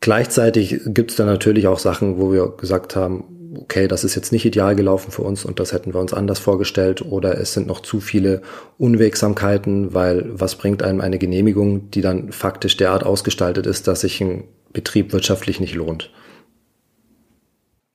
Gleichzeitig 0.00 0.80
gibt 0.84 1.12
es 1.12 1.16
da 1.16 1.24
natürlich 1.24 1.68
auch 1.68 1.78
Sachen, 1.78 2.18
wo 2.20 2.30
wir 2.30 2.56
gesagt 2.58 2.94
haben, 2.94 3.24
okay, 3.56 3.88
das 3.88 4.04
ist 4.04 4.14
jetzt 4.14 4.32
nicht 4.32 4.44
ideal 4.44 4.76
gelaufen 4.76 5.10
für 5.10 5.22
uns 5.22 5.44
und 5.44 5.60
das 5.60 5.72
hätten 5.72 5.94
wir 5.94 6.00
uns 6.00 6.12
anders 6.12 6.38
vorgestellt 6.38 7.02
oder 7.02 7.38
es 7.38 7.52
sind 7.52 7.66
noch 7.66 7.80
zu 7.80 8.00
viele 8.00 8.42
Unwegsamkeiten, 8.78 9.94
weil 9.94 10.24
was 10.28 10.56
bringt 10.56 10.82
einem 10.82 11.00
eine 11.00 11.18
Genehmigung, 11.18 11.90
die 11.90 12.00
dann 12.00 12.32
faktisch 12.32 12.76
derart 12.76 13.04
ausgestaltet 13.04 13.66
ist, 13.66 13.88
dass 13.88 14.02
sich 14.02 14.20
ein 14.20 14.44
Betrieb 14.72 15.12
wirtschaftlich 15.12 15.60
nicht 15.60 15.74
lohnt. 15.74 16.12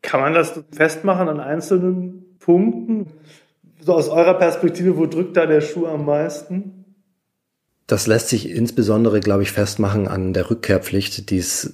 Kann 0.02 0.20
man 0.20 0.34
das 0.34 0.64
festmachen 0.72 1.30
an 1.30 1.40
einzelnen 1.40 2.38
Punkten? 2.40 3.08
So 3.82 3.94
aus 3.94 4.10
eurer 4.10 4.34
Perspektive, 4.36 4.98
wo 4.98 5.06
drückt 5.06 5.38
da 5.38 5.46
der 5.46 5.62
Schuh 5.62 5.86
am 5.86 6.06
meisten? 6.06 6.86
Das 7.88 8.08
lässt 8.08 8.30
sich 8.30 8.50
insbesondere, 8.50 9.20
glaube 9.20 9.44
ich, 9.44 9.52
festmachen 9.52 10.08
an 10.08 10.34
der 10.34 10.50
Rückkehrpflicht, 10.50 11.30
die 11.30 11.38
es 11.38 11.74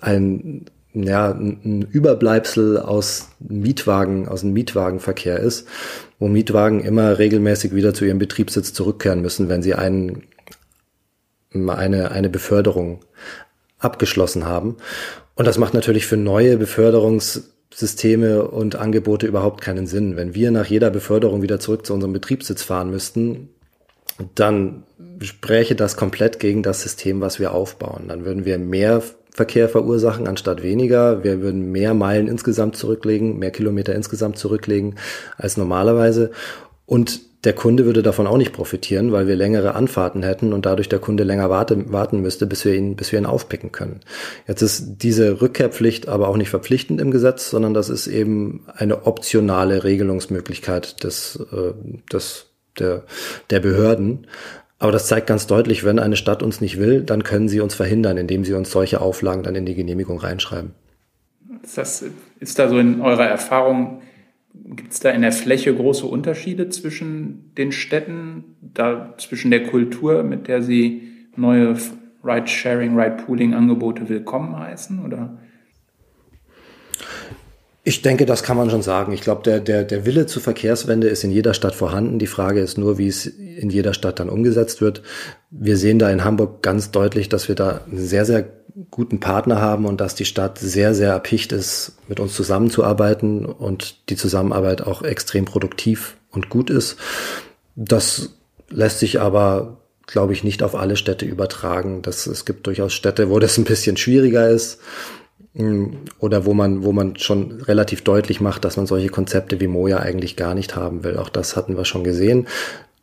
ein 0.00 0.66
ja, 0.94 1.30
ein 1.32 1.82
Überbleibsel 1.82 2.78
aus 2.78 3.28
Mietwagen, 3.40 4.28
aus 4.28 4.40
dem 4.42 4.52
Mietwagenverkehr 4.52 5.40
ist, 5.40 5.66
wo 6.20 6.28
Mietwagen 6.28 6.80
immer 6.80 7.18
regelmäßig 7.18 7.74
wieder 7.74 7.92
zu 7.94 8.04
ihrem 8.04 8.18
Betriebssitz 8.18 8.72
zurückkehren 8.72 9.20
müssen, 9.20 9.48
wenn 9.48 9.62
sie 9.62 9.74
einen, 9.74 10.22
eine, 11.52 12.12
eine 12.12 12.30
Beförderung 12.30 13.00
abgeschlossen 13.78 14.46
haben. 14.46 14.76
Und 15.34 15.46
das 15.46 15.58
macht 15.58 15.74
natürlich 15.74 16.06
für 16.06 16.16
neue 16.16 16.56
Beförderungssysteme 16.58 18.46
und 18.46 18.76
Angebote 18.76 19.26
überhaupt 19.26 19.62
keinen 19.62 19.88
Sinn. 19.88 20.16
Wenn 20.16 20.34
wir 20.34 20.52
nach 20.52 20.66
jeder 20.66 20.90
Beförderung 20.90 21.42
wieder 21.42 21.58
zurück 21.58 21.84
zu 21.84 21.92
unserem 21.92 22.12
Betriebssitz 22.12 22.62
fahren 22.62 22.90
müssten, 22.90 23.48
dann 24.36 24.84
spräche 25.20 25.74
das 25.74 25.96
komplett 25.96 26.38
gegen 26.38 26.62
das 26.62 26.82
System, 26.82 27.20
was 27.20 27.40
wir 27.40 27.52
aufbauen. 27.52 28.04
Dann 28.06 28.24
würden 28.24 28.44
wir 28.44 28.58
mehr 28.58 29.02
Verkehr 29.34 29.68
verursachen 29.68 30.28
anstatt 30.28 30.62
weniger. 30.62 31.24
Wir 31.24 31.42
würden 31.42 31.72
mehr 31.72 31.92
Meilen 31.92 32.28
insgesamt 32.28 32.76
zurücklegen, 32.76 33.38
mehr 33.38 33.50
Kilometer 33.50 33.94
insgesamt 33.94 34.38
zurücklegen 34.38 34.94
als 35.36 35.56
normalerweise. 35.56 36.30
Und 36.86 37.20
der 37.44 37.52
Kunde 37.52 37.84
würde 37.84 38.02
davon 38.02 38.28
auch 38.28 38.38
nicht 38.38 38.52
profitieren, 38.52 39.10
weil 39.10 39.26
wir 39.26 39.34
längere 39.34 39.74
Anfahrten 39.74 40.22
hätten 40.22 40.52
und 40.52 40.64
dadurch 40.66 40.88
der 40.88 41.00
Kunde 41.00 41.24
länger 41.24 41.50
warte, 41.50 41.92
warten 41.92 42.20
müsste, 42.20 42.46
bis 42.46 42.64
wir 42.64 42.74
ihn, 42.74 42.94
bis 42.94 43.10
wir 43.10 43.18
ihn 43.18 43.26
aufpicken 43.26 43.72
können. 43.72 44.00
Jetzt 44.46 44.62
ist 44.62 45.02
diese 45.02 45.42
Rückkehrpflicht 45.42 46.08
aber 46.08 46.28
auch 46.28 46.36
nicht 46.36 46.48
verpflichtend 46.48 47.00
im 47.00 47.10
Gesetz, 47.10 47.50
sondern 47.50 47.74
das 47.74 47.90
ist 47.90 48.06
eben 48.06 48.64
eine 48.74 49.04
optionale 49.04 49.82
Regelungsmöglichkeit 49.84 51.02
des, 51.02 51.44
äh, 51.52 51.72
des 52.10 52.46
der, 52.78 53.04
der 53.50 53.60
Behörden. 53.60 54.26
Aber 54.78 54.92
das 54.92 55.06
zeigt 55.06 55.26
ganz 55.26 55.46
deutlich, 55.46 55.84
wenn 55.84 55.98
eine 55.98 56.16
Stadt 56.16 56.42
uns 56.42 56.60
nicht 56.60 56.78
will, 56.78 57.02
dann 57.02 57.22
können 57.22 57.48
sie 57.48 57.60
uns 57.60 57.74
verhindern, 57.74 58.16
indem 58.16 58.44
sie 58.44 58.54
uns 58.54 58.70
solche 58.70 59.00
Auflagen 59.00 59.42
dann 59.42 59.54
in 59.54 59.66
die 59.66 59.74
Genehmigung 59.74 60.18
reinschreiben. 60.18 60.72
Ist, 61.62 61.78
das, 61.78 62.04
ist 62.40 62.58
da 62.58 62.68
so 62.68 62.78
in 62.78 63.00
eurer 63.00 63.26
Erfahrung, 63.26 64.02
gibt 64.52 64.92
es 64.92 65.00
da 65.00 65.10
in 65.10 65.22
der 65.22 65.32
Fläche 65.32 65.74
große 65.74 66.06
Unterschiede 66.06 66.68
zwischen 66.68 67.54
den 67.56 67.72
Städten, 67.72 68.56
da 68.60 69.14
zwischen 69.16 69.50
der 69.50 69.64
Kultur, 69.64 70.22
mit 70.22 70.48
der 70.48 70.62
sie 70.62 71.02
neue 71.36 71.76
Ride-Sharing, 72.22 72.98
Ride-Pooling-Angebote 72.98 74.08
willkommen 74.08 74.58
heißen? 74.58 75.04
Oder? 75.04 75.38
Ich 77.86 78.00
denke, 78.00 78.24
das 78.24 78.42
kann 78.42 78.56
man 78.56 78.70
schon 78.70 78.80
sagen. 78.80 79.12
Ich 79.12 79.20
glaube, 79.20 79.42
der, 79.42 79.60
der, 79.60 79.84
der 79.84 80.06
Wille 80.06 80.24
zur 80.24 80.40
Verkehrswende 80.40 81.06
ist 81.06 81.22
in 81.22 81.30
jeder 81.30 81.52
Stadt 81.52 81.74
vorhanden. 81.74 82.18
Die 82.18 82.26
Frage 82.26 82.60
ist 82.60 82.78
nur, 82.78 82.96
wie 82.96 83.08
es 83.08 83.26
in 83.26 83.68
jeder 83.68 83.92
Stadt 83.92 84.18
dann 84.18 84.30
umgesetzt 84.30 84.80
wird. 84.80 85.02
Wir 85.50 85.76
sehen 85.76 85.98
da 85.98 86.10
in 86.10 86.24
Hamburg 86.24 86.62
ganz 86.62 86.92
deutlich, 86.92 87.28
dass 87.28 87.46
wir 87.46 87.54
da 87.54 87.82
einen 87.86 87.98
sehr, 87.98 88.24
sehr 88.24 88.48
guten 88.90 89.20
Partner 89.20 89.60
haben 89.60 89.84
und 89.84 90.00
dass 90.00 90.14
die 90.14 90.24
Stadt 90.24 90.58
sehr, 90.58 90.94
sehr 90.94 91.10
erpicht 91.10 91.52
ist, 91.52 91.98
mit 92.08 92.20
uns 92.20 92.34
zusammenzuarbeiten 92.34 93.44
und 93.44 94.08
die 94.08 94.16
Zusammenarbeit 94.16 94.80
auch 94.80 95.02
extrem 95.02 95.44
produktiv 95.44 96.16
und 96.30 96.48
gut 96.48 96.70
ist. 96.70 96.96
Das 97.76 98.30
lässt 98.70 98.98
sich 98.98 99.20
aber, 99.20 99.82
glaube 100.06 100.32
ich, 100.32 100.42
nicht 100.42 100.62
auf 100.62 100.74
alle 100.74 100.96
Städte 100.96 101.26
übertragen. 101.26 102.00
Das, 102.00 102.26
es 102.26 102.46
gibt 102.46 102.66
durchaus 102.66 102.94
Städte, 102.94 103.28
wo 103.28 103.38
das 103.40 103.58
ein 103.58 103.64
bisschen 103.64 103.98
schwieriger 103.98 104.48
ist 104.48 104.80
oder 106.18 106.46
wo 106.46 106.54
man, 106.54 106.82
wo 106.82 106.92
man 106.92 107.16
schon 107.16 107.60
relativ 107.62 108.02
deutlich 108.02 108.40
macht, 108.40 108.64
dass 108.64 108.76
man 108.76 108.86
solche 108.86 109.08
Konzepte 109.08 109.60
wie 109.60 109.68
Moja 109.68 109.98
eigentlich 109.98 110.34
gar 110.36 110.54
nicht 110.54 110.74
haben 110.74 111.04
will. 111.04 111.16
Auch 111.16 111.28
das 111.28 111.56
hatten 111.56 111.76
wir 111.76 111.84
schon 111.84 112.02
gesehen. 112.02 112.48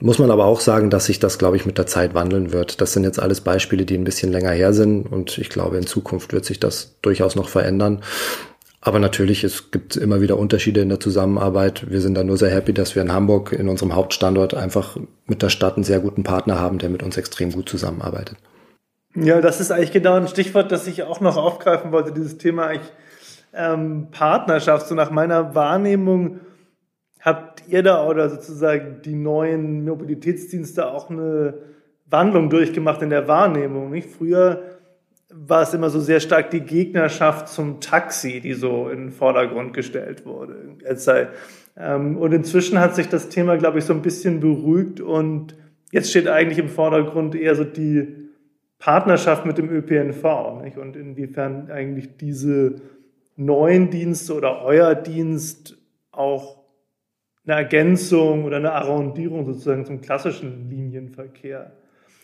Muss 0.01 0.19
man 0.19 0.31
aber 0.31 0.45
auch 0.45 0.59
sagen, 0.59 0.89
dass 0.89 1.05
sich 1.05 1.19
das, 1.19 1.37
glaube 1.37 1.55
ich, 1.55 1.65
mit 1.65 1.77
der 1.77 1.85
Zeit 1.85 2.13
wandeln 2.13 2.51
wird. 2.51 2.81
Das 2.81 2.91
sind 2.91 3.03
jetzt 3.03 3.19
alles 3.19 3.41
Beispiele, 3.41 3.85
die 3.85 3.95
ein 3.95 4.03
bisschen 4.03 4.31
länger 4.31 4.51
her 4.51 4.73
sind 4.73 5.03
und 5.03 5.37
ich 5.37 5.49
glaube, 5.49 5.77
in 5.77 5.85
Zukunft 5.85 6.33
wird 6.33 6.43
sich 6.43 6.59
das 6.59 6.95
durchaus 7.01 7.35
noch 7.35 7.47
verändern. 7.47 8.01
Aber 8.81 8.97
natürlich, 8.97 9.43
es 9.43 9.69
gibt 9.69 9.95
immer 9.95 10.21
wieder 10.21 10.39
Unterschiede 10.39 10.81
in 10.81 10.89
der 10.89 10.99
Zusammenarbeit. 10.99 11.89
Wir 11.89 12.01
sind 12.01 12.15
da 12.15 12.23
nur 12.23 12.37
sehr 12.37 12.49
happy, 12.49 12.73
dass 12.73 12.95
wir 12.95 13.03
in 13.03 13.13
Hamburg, 13.13 13.53
in 13.53 13.69
unserem 13.69 13.93
Hauptstandort, 13.93 14.55
einfach 14.55 14.97
mit 15.27 15.43
der 15.43 15.49
Stadt 15.49 15.75
einen 15.75 15.83
sehr 15.83 15.99
guten 15.99 16.23
Partner 16.23 16.59
haben, 16.59 16.79
der 16.79 16.89
mit 16.89 17.03
uns 17.03 17.15
extrem 17.15 17.51
gut 17.51 17.69
zusammenarbeitet. 17.69 18.37
Ja, 19.15 19.41
das 19.41 19.59
ist 19.59 19.71
eigentlich 19.71 19.91
genau 19.91 20.15
ein 20.15 20.27
Stichwort, 20.27 20.71
das 20.71 20.87
ich 20.87 21.03
auch 21.03 21.19
noch 21.19 21.35
aufgreifen 21.35 21.91
wollte, 21.91 22.13
dieses 22.13 22.37
Thema 22.37 22.67
eigentlich 22.67 22.91
ähm, 23.53 24.07
Partnerschaft. 24.11 24.87
So 24.87 24.95
nach 24.95 25.11
meiner 25.11 25.53
Wahrnehmung 25.53 26.39
habt 27.19 27.63
ihr 27.67 27.83
da 27.83 28.07
oder 28.07 28.29
sozusagen 28.29 29.01
die 29.03 29.15
neuen 29.15 29.83
Mobilitätsdienste 29.85 30.89
auch 30.89 31.09
eine 31.09 31.55
Wandlung 32.09 32.49
durchgemacht 32.49 33.01
in 33.01 33.09
der 33.09 33.27
Wahrnehmung. 33.27 33.91
Nicht? 33.91 34.09
Früher 34.09 34.61
war 35.29 35.61
es 35.61 35.73
immer 35.73 35.89
so 35.89 35.99
sehr 35.99 36.19
stark 36.19 36.49
die 36.51 36.61
Gegnerschaft 36.61 37.49
zum 37.49 37.79
Taxi, 37.81 38.39
die 38.41 38.53
so 38.53 38.89
in 38.89 38.97
den 38.97 39.11
Vordergrund 39.11 39.73
gestellt 39.73 40.25
wurde. 40.25 40.55
Ähm, 41.77 42.17
und 42.17 42.33
inzwischen 42.33 42.79
hat 42.79 42.95
sich 42.95 43.07
das 43.07 43.29
Thema, 43.29 43.57
glaube 43.57 43.79
ich, 43.79 43.85
so 43.85 43.93
ein 43.93 44.01
bisschen 44.01 44.39
beruhigt 44.39 44.99
und 44.99 45.55
jetzt 45.91 46.09
steht 46.09 46.27
eigentlich 46.27 46.59
im 46.59 46.69
Vordergrund 46.69 47.35
eher 47.35 47.55
so 47.55 47.63
die 47.63 48.20
Partnerschaft 48.81 49.45
mit 49.45 49.57
dem 49.59 49.69
ÖPNV 49.69 50.63
nicht? 50.63 50.77
und 50.77 50.95
inwiefern 50.95 51.69
eigentlich 51.71 52.17
diese 52.17 52.81
neuen 53.37 53.91
Dienste 53.91 54.33
oder 54.33 54.63
euer 54.63 54.95
Dienst 54.95 55.77
auch 56.11 56.57
eine 57.45 57.55
Ergänzung 57.55 58.43
oder 58.43 58.57
eine 58.57 58.73
Arrondierung 58.73 59.45
sozusagen 59.45 59.85
zum 59.85 60.01
klassischen 60.01 60.69
Linienverkehr 60.69 61.71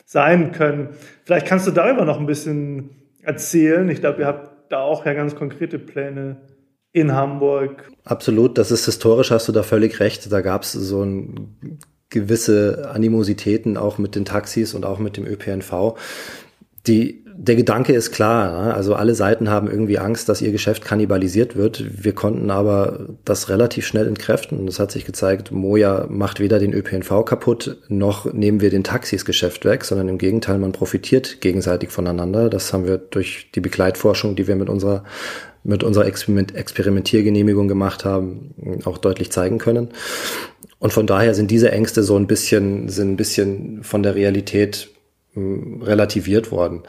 sein 0.05 0.51
können. 0.51 0.89
Vielleicht 1.25 1.45
kannst 1.45 1.67
du 1.67 1.71
darüber 1.71 2.05
noch 2.05 2.19
ein 2.19 2.25
bisschen 2.25 2.89
erzählen. 3.21 3.87
Ich 3.89 3.99
glaube, 3.99 4.21
ihr 4.21 4.27
habt 4.27 4.71
da 4.71 4.81
auch 4.81 5.05
ja 5.05 5.13
ganz 5.13 5.35
konkrete 5.35 5.77
Pläne 5.77 6.37
in 6.91 7.13
Hamburg. 7.13 7.87
Absolut, 8.03 8.57
das 8.57 8.71
ist 8.71 8.85
historisch, 8.85 9.29
hast 9.29 9.47
du 9.47 9.51
da 9.51 9.61
völlig 9.61 9.99
recht. 9.99 10.31
Da 10.31 10.41
gab 10.41 10.63
es 10.63 10.71
so 10.71 11.03
ein 11.03 11.79
gewisse 12.09 12.89
Animositäten 12.91 13.77
auch 13.77 13.97
mit 13.97 14.15
den 14.15 14.25
Taxis 14.25 14.73
und 14.73 14.85
auch 14.85 14.97
mit 14.97 15.17
dem 15.17 15.25
ÖPNV 15.25 15.95
die, 16.87 17.23
der 17.37 17.55
Gedanke 17.55 17.93
ist 17.93 18.11
klar. 18.11 18.73
Also 18.73 18.95
alle 18.95 19.13
Seiten 19.13 19.49
haben 19.49 19.69
irgendwie 19.69 19.99
Angst, 19.99 20.27
dass 20.27 20.41
ihr 20.41 20.51
Geschäft 20.51 20.83
kannibalisiert 20.83 21.55
wird. 21.55 21.83
Wir 22.03 22.13
konnten 22.13 22.49
aber 22.49 23.09
das 23.25 23.49
relativ 23.49 23.85
schnell 23.85 24.07
entkräften. 24.07 24.57
Und 24.57 24.67
es 24.67 24.79
hat 24.79 24.91
sich 24.91 25.05
gezeigt, 25.05 25.51
Moja 25.51 26.07
macht 26.09 26.39
weder 26.39 26.59
den 26.59 26.73
ÖPNV 26.73 27.25
kaputt, 27.25 27.77
noch 27.89 28.31
nehmen 28.33 28.59
wir 28.59 28.71
den 28.71 28.83
Taxis 28.83 29.23
Geschäft 29.23 29.65
weg, 29.65 29.85
sondern 29.85 30.09
im 30.09 30.17
Gegenteil, 30.17 30.57
man 30.57 30.71
profitiert 30.71 31.41
gegenseitig 31.41 31.91
voneinander. 31.91 32.49
Das 32.49 32.73
haben 32.73 32.87
wir 32.87 32.97
durch 32.97 33.51
die 33.53 33.61
Begleitforschung, 33.61 34.35
die 34.35 34.47
wir 34.47 34.55
mit 34.55 34.69
unserer 34.69 35.03
mit 35.63 35.83
unserer 35.83 36.05
Experiment 36.05 36.55
Experimentiergenehmigung 36.55 37.67
gemacht 37.67 38.05
haben, 38.05 38.79
auch 38.85 38.97
deutlich 38.97 39.33
zeigen 39.33 39.57
können. 39.57 39.89
Und 40.79 40.93
von 40.93 41.07
daher 41.07 41.33
sind 41.33 41.51
diese 41.51 41.71
Ängste 41.71 42.03
so 42.03 42.15
ein 42.15 42.27
bisschen, 42.27 42.87
sind 42.87 43.11
ein 43.11 43.17
bisschen 43.17 43.83
von 43.83 44.01
der 44.01 44.15
Realität 44.15 44.89
relativiert 45.81 46.51
worden. 46.51 46.83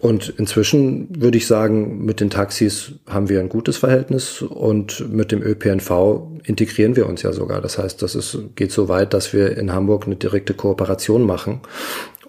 Und 0.00 0.30
inzwischen 0.38 1.08
würde 1.20 1.36
ich 1.36 1.46
sagen, 1.46 2.06
mit 2.06 2.20
den 2.20 2.30
Taxis 2.30 2.92
haben 3.06 3.28
wir 3.28 3.38
ein 3.38 3.50
gutes 3.50 3.76
Verhältnis 3.76 4.40
und 4.40 5.12
mit 5.12 5.30
dem 5.30 5.42
ÖPNV 5.42 6.22
integrieren 6.42 6.96
wir 6.96 7.06
uns 7.06 7.20
ja 7.22 7.34
sogar. 7.34 7.60
Das 7.60 7.76
heißt, 7.76 8.00
das 8.00 8.14
ist, 8.14 8.38
geht 8.56 8.72
so 8.72 8.88
weit, 8.88 9.12
dass 9.12 9.34
wir 9.34 9.58
in 9.58 9.74
Hamburg 9.74 10.06
eine 10.06 10.16
direkte 10.16 10.54
Kooperation 10.54 11.26
machen 11.26 11.60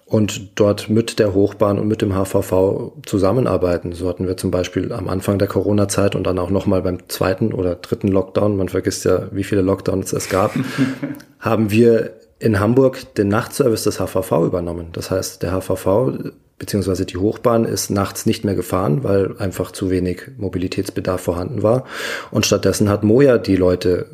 und 0.04 0.60
dort 0.60 0.90
mit 0.90 1.18
der 1.18 1.32
Hochbahn 1.32 1.78
und 1.78 1.88
mit 1.88 2.02
dem 2.02 2.12
HVV 2.12 2.92
zusammenarbeiten. 3.06 3.92
So 3.92 4.06
hatten 4.06 4.26
wir 4.26 4.36
zum 4.36 4.50
Beispiel 4.50 4.92
am 4.92 5.08
Anfang 5.08 5.38
der 5.38 5.48
Corona-Zeit 5.48 6.14
und 6.14 6.24
dann 6.26 6.38
auch 6.38 6.50
nochmal 6.50 6.82
beim 6.82 7.08
zweiten 7.08 7.54
oder 7.54 7.76
dritten 7.76 8.08
Lockdown, 8.08 8.58
man 8.58 8.68
vergisst 8.68 9.06
ja, 9.06 9.28
wie 9.32 9.44
viele 9.44 9.62
Lockdowns 9.62 10.12
es 10.12 10.28
gab, 10.28 10.54
haben 11.38 11.70
wir 11.70 12.12
in 12.42 12.58
Hamburg 12.58 13.14
den 13.14 13.28
Nachtservice 13.28 13.84
des 13.84 13.98
HVV 13.98 14.46
übernommen. 14.46 14.88
Das 14.92 15.10
heißt, 15.10 15.42
der 15.42 15.52
HVV 15.52 16.32
beziehungsweise 16.58 17.04
die 17.06 17.16
Hochbahn 17.16 17.64
ist 17.64 17.90
nachts 17.90 18.24
nicht 18.24 18.44
mehr 18.44 18.54
gefahren, 18.54 19.02
weil 19.02 19.36
einfach 19.38 19.72
zu 19.72 19.90
wenig 19.90 20.22
Mobilitätsbedarf 20.38 21.20
vorhanden 21.20 21.62
war. 21.62 21.84
Und 22.30 22.46
stattdessen 22.46 22.88
hat 22.88 23.02
Moja 23.02 23.38
die 23.38 23.56
Leute 23.56 24.06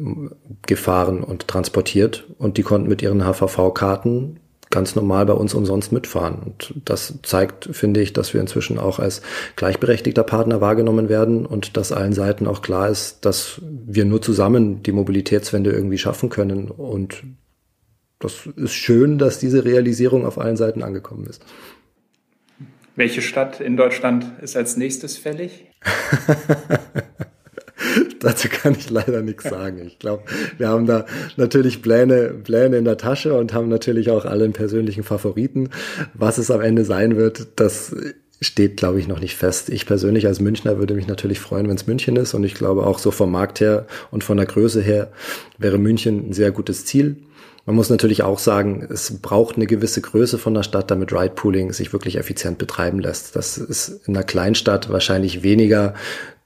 gefahren 0.66 1.22
und 1.22 1.48
transportiert 1.48 2.26
und 2.38 2.56
die 2.56 2.62
konnten 2.62 2.88
mit 2.88 3.02
ihren 3.02 3.22
HVV-Karten 3.22 4.40
ganz 4.70 4.94
normal 4.94 5.26
bei 5.26 5.32
uns 5.32 5.54
umsonst 5.54 5.92
mitfahren. 5.92 6.36
Und 6.44 6.74
das 6.84 7.14
zeigt, 7.22 7.68
finde 7.72 8.00
ich, 8.00 8.12
dass 8.12 8.34
wir 8.34 8.40
inzwischen 8.40 8.78
auch 8.78 8.98
als 8.98 9.22
gleichberechtigter 9.56 10.22
Partner 10.22 10.60
wahrgenommen 10.60 11.08
werden 11.08 11.46
und 11.46 11.76
dass 11.76 11.92
allen 11.92 12.12
Seiten 12.12 12.46
auch 12.46 12.60
klar 12.60 12.88
ist, 12.88 13.24
dass 13.24 13.60
wir 13.62 14.04
nur 14.04 14.20
zusammen 14.20 14.82
die 14.82 14.92
Mobilitätswende 14.92 15.70
irgendwie 15.70 15.98
schaffen 15.98 16.28
können. 16.28 16.70
Und 16.70 17.22
das 18.18 18.46
ist 18.56 18.74
schön, 18.74 19.18
dass 19.18 19.38
diese 19.38 19.64
Realisierung 19.64 20.26
auf 20.26 20.38
allen 20.38 20.56
Seiten 20.56 20.82
angekommen 20.82 21.26
ist. 21.26 21.44
Welche 22.96 23.22
Stadt 23.22 23.60
in 23.60 23.76
Deutschland 23.76 24.26
ist 24.42 24.56
als 24.56 24.76
nächstes 24.76 25.16
fällig? 25.16 25.66
Dazu 28.20 28.48
kann 28.48 28.74
ich 28.76 28.90
leider 28.90 29.22
nichts 29.22 29.44
sagen. 29.44 29.80
Ich 29.86 30.00
glaube, 30.00 30.24
wir 30.58 30.68
haben 30.68 30.86
da 30.86 31.06
natürlich 31.36 31.80
Pläne, 31.80 32.30
Pläne 32.42 32.76
in 32.76 32.84
der 32.84 32.96
Tasche 32.96 33.34
und 33.34 33.54
haben 33.54 33.68
natürlich 33.68 34.10
auch 34.10 34.24
alle 34.24 34.42
einen 34.42 34.52
persönlichen 34.52 35.04
Favoriten. 35.04 35.70
Was 36.14 36.38
es 36.38 36.50
am 36.50 36.60
Ende 36.60 36.84
sein 36.84 37.16
wird, 37.16 37.46
das 37.54 37.94
steht, 38.40 38.76
glaube 38.76 38.98
ich, 38.98 39.06
noch 39.06 39.20
nicht 39.20 39.36
fest. 39.36 39.68
Ich 39.68 39.86
persönlich 39.86 40.26
als 40.26 40.40
Münchner 40.40 40.78
würde 40.78 40.94
mich 40.94 41.06
natürlich 41.06 41.38
freuen, 41.38 41.68
wenn 41.68 41.76
es 41.76 41.86
München 41.86 42.16
ist. 42.16 42.34
Und 42.34 42.42
ich 42.42 42.54
glaube 42.54 42.84
auch 42.84 42.98
so 42.98 43.12
vom 43.12 43.30
Markt 43.30 43.60
her 43.60 43.86
und 44.10 44.24
von 44.24 44.36
der 44.36 44.46
Größe 44.46 44.80
her 44.80 45.12
wäre 45.58 45.78
München 45.78 46.30
ein 46.30 46.32
sehr 46.32 46.50
gutes 46.50 46.84
Ziel. 46.84 47.16
Man 47.68 47.76
muss 47.76 47.90
natürlich 47.90 48.22
auch 48.22 48.38
sagen, 48.38 48.88
es 48.90 49.20
braucht 49.20 49.56
eine 49.56 49.66
gewisse 49.66 50.00
Größe 50.00 50.38
von 50.38 50.54
der 50.54 50.62
Stadt, 50.62 50.90
damit 50.90 51.12
Ride 51.12 51.34
Pooling 51.34 51.74
sich 51.74 51.92
wirklich 51.92 52.16
effizient 52.16 52.56
betreiben 52.56 52.98
lässt. 52.98 53.36
Das 53.36 53.58
ist 53.58 54.06
in 54.06 54.16
einer 54.16 54.24
Kleinstadt 54.24 54.90
wahrscheinlich 54.90 55.42
weniger 55.42 55.92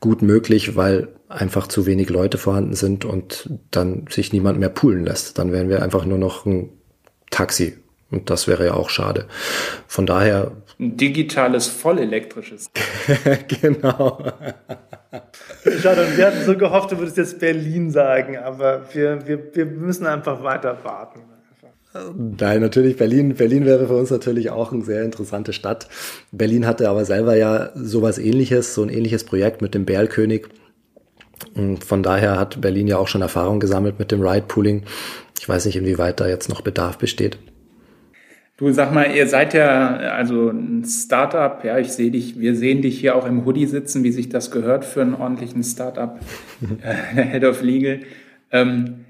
gut 0.00 0.20
möglich, 0.20 0.74
weil 0.74 1.10
einfach 1.28 1.68
zu 1.68 1.86
wenig 1.86 2.10
Leute 2.10 2.38
vorhanden 2.38 2.74
sind 2.74 3.04
und 3.04 3.48
dann 3.70 4.06
sich 4.10 4.32
niemand 4.32 4.58
mehr 4.58 4.68
poolen 4.68 5.04
lässt. 5.04 5.38
Dann 5.38 5.52
wären 5.52 5.68
wir 5.68 5.80
einfach 5.80 6.04
nur 6.06 6.18
noch 6.18 6.44
ein 6.44 6.70
Taxi. 7.30 7.78
Und 8.12 8.30
das 8.30 8.46
wäre 8.46 8.66
ja 8.66 8.74
auch 8.74 8.90
schade. 8.90 9.26
Von 9.88 10.06
daher. 10.06 10.52
Ein 10.78 10.96
digitales, 10.96 11.66
vollelektrisches. 11.66 12.70
genau. 13.60 14.22
Schade, 15.80 16.06
wir 16.16 16.26
hatten 16.26 16.44
so 16.44 16.56
gehofft, 16.56 16.92
du 16.92 16.98
würdest 16.98 17.16
jetzt 17.16 17.40
Berlin 17.40 17.90
sagen, 17.90 18.36
aber 18.36 18.82
wir, 18.92 19.26
wir, 19.26 19.54
wir 19.54 19.66
müssen 19.66 20.06
einfach 20.06 20.42
weiter 20.42 20.78
warten. 20.84 21.20
Nein, 22.16 22.62
natürlich 22.62 22.96
Berlin. 22.96 23.34
Berlin 23.34 23.66
wäre 23.66 23.86
für 23.86 23.96
uns 23.96 24.10
natürlich 24.10 24.50
auch 24.50 24.72
eine 24.72 24.82
sehr 24.82 25.04
interessante 25.04 25.52
Stadt. 25.52 25.88
Berlin 26.30 26.66
hatte 26.66 26.88
aber 26.88 27.04
selber 27.04 27.36
ja 27.36 27.70
sowas 27.74 28.18
ähnliches, 28.18 28.74
so 28.74 28.82
ein 28.82 28.88
ähnliches 28.88 29.24
Projekt 29.24 29.60
mit 29.60 29.74
dem 29.74 29.84
Bärlkönig. 29.84 30.46
Und 31.54 31.84
von 31.84 32.02
daher 32.02 32.38
hat 32.38 32.60
Berlin 32.60 32.88
ja 32.88 32.96
auch 32.96 33.08
schon 33.08 33.20
Erfahrung 33.20 33.60
gesammelt 33.60 33.98
mit 33.98 34.10
dem 34.10 34.22
Ride 34.22 34.46
Pooling. 34.48 34.84
Ich 35.38 35.48
weiß 35.48 35.66
nicht, 35.66 35.76
inwieweit 35.76 36.20
da 36.20 36.28
jetzt 36.28 36.48
noch 36.48 36.62
Bedarf 36.62 36.96
besteht. 36.96 37.38
Du 38.62 38.70
sag 38.70 38.94
mal, 38.94 39.12
ihr 39.12 39.26
seid 39.26 39.54
ja 39.54 39.96
also 39.96 40.50
ein 40.50 40.84
Startup, 40.84 41.64
ja, 41.64 41.80
ich 41.80 41.88
sehe 41.88 42.12
dich, 42.12 42.38
wir 42.38 42.54
sehen 42.54 42.80
dich 42.80 43.00
hier 43.00 43.16
auch 43.16 43.26
im 43.26 43.44
Hoodie 43.44 43.66
sitzen, 43.66 44.04
wie 44.04 44.12
sich 44.12 44.28
das 44.28 44.52
gehört 44.52 44.84
für 44.84 45.02
einen 45.02 45.14
ordentlichen 45.14 45.64
Startup, 45.64 46.20
äh, 46.80 47.24
Head 47.24 47.42
of 47.42 47.60
Legal. 47.60 48.02
Ähm, 48.52 49.04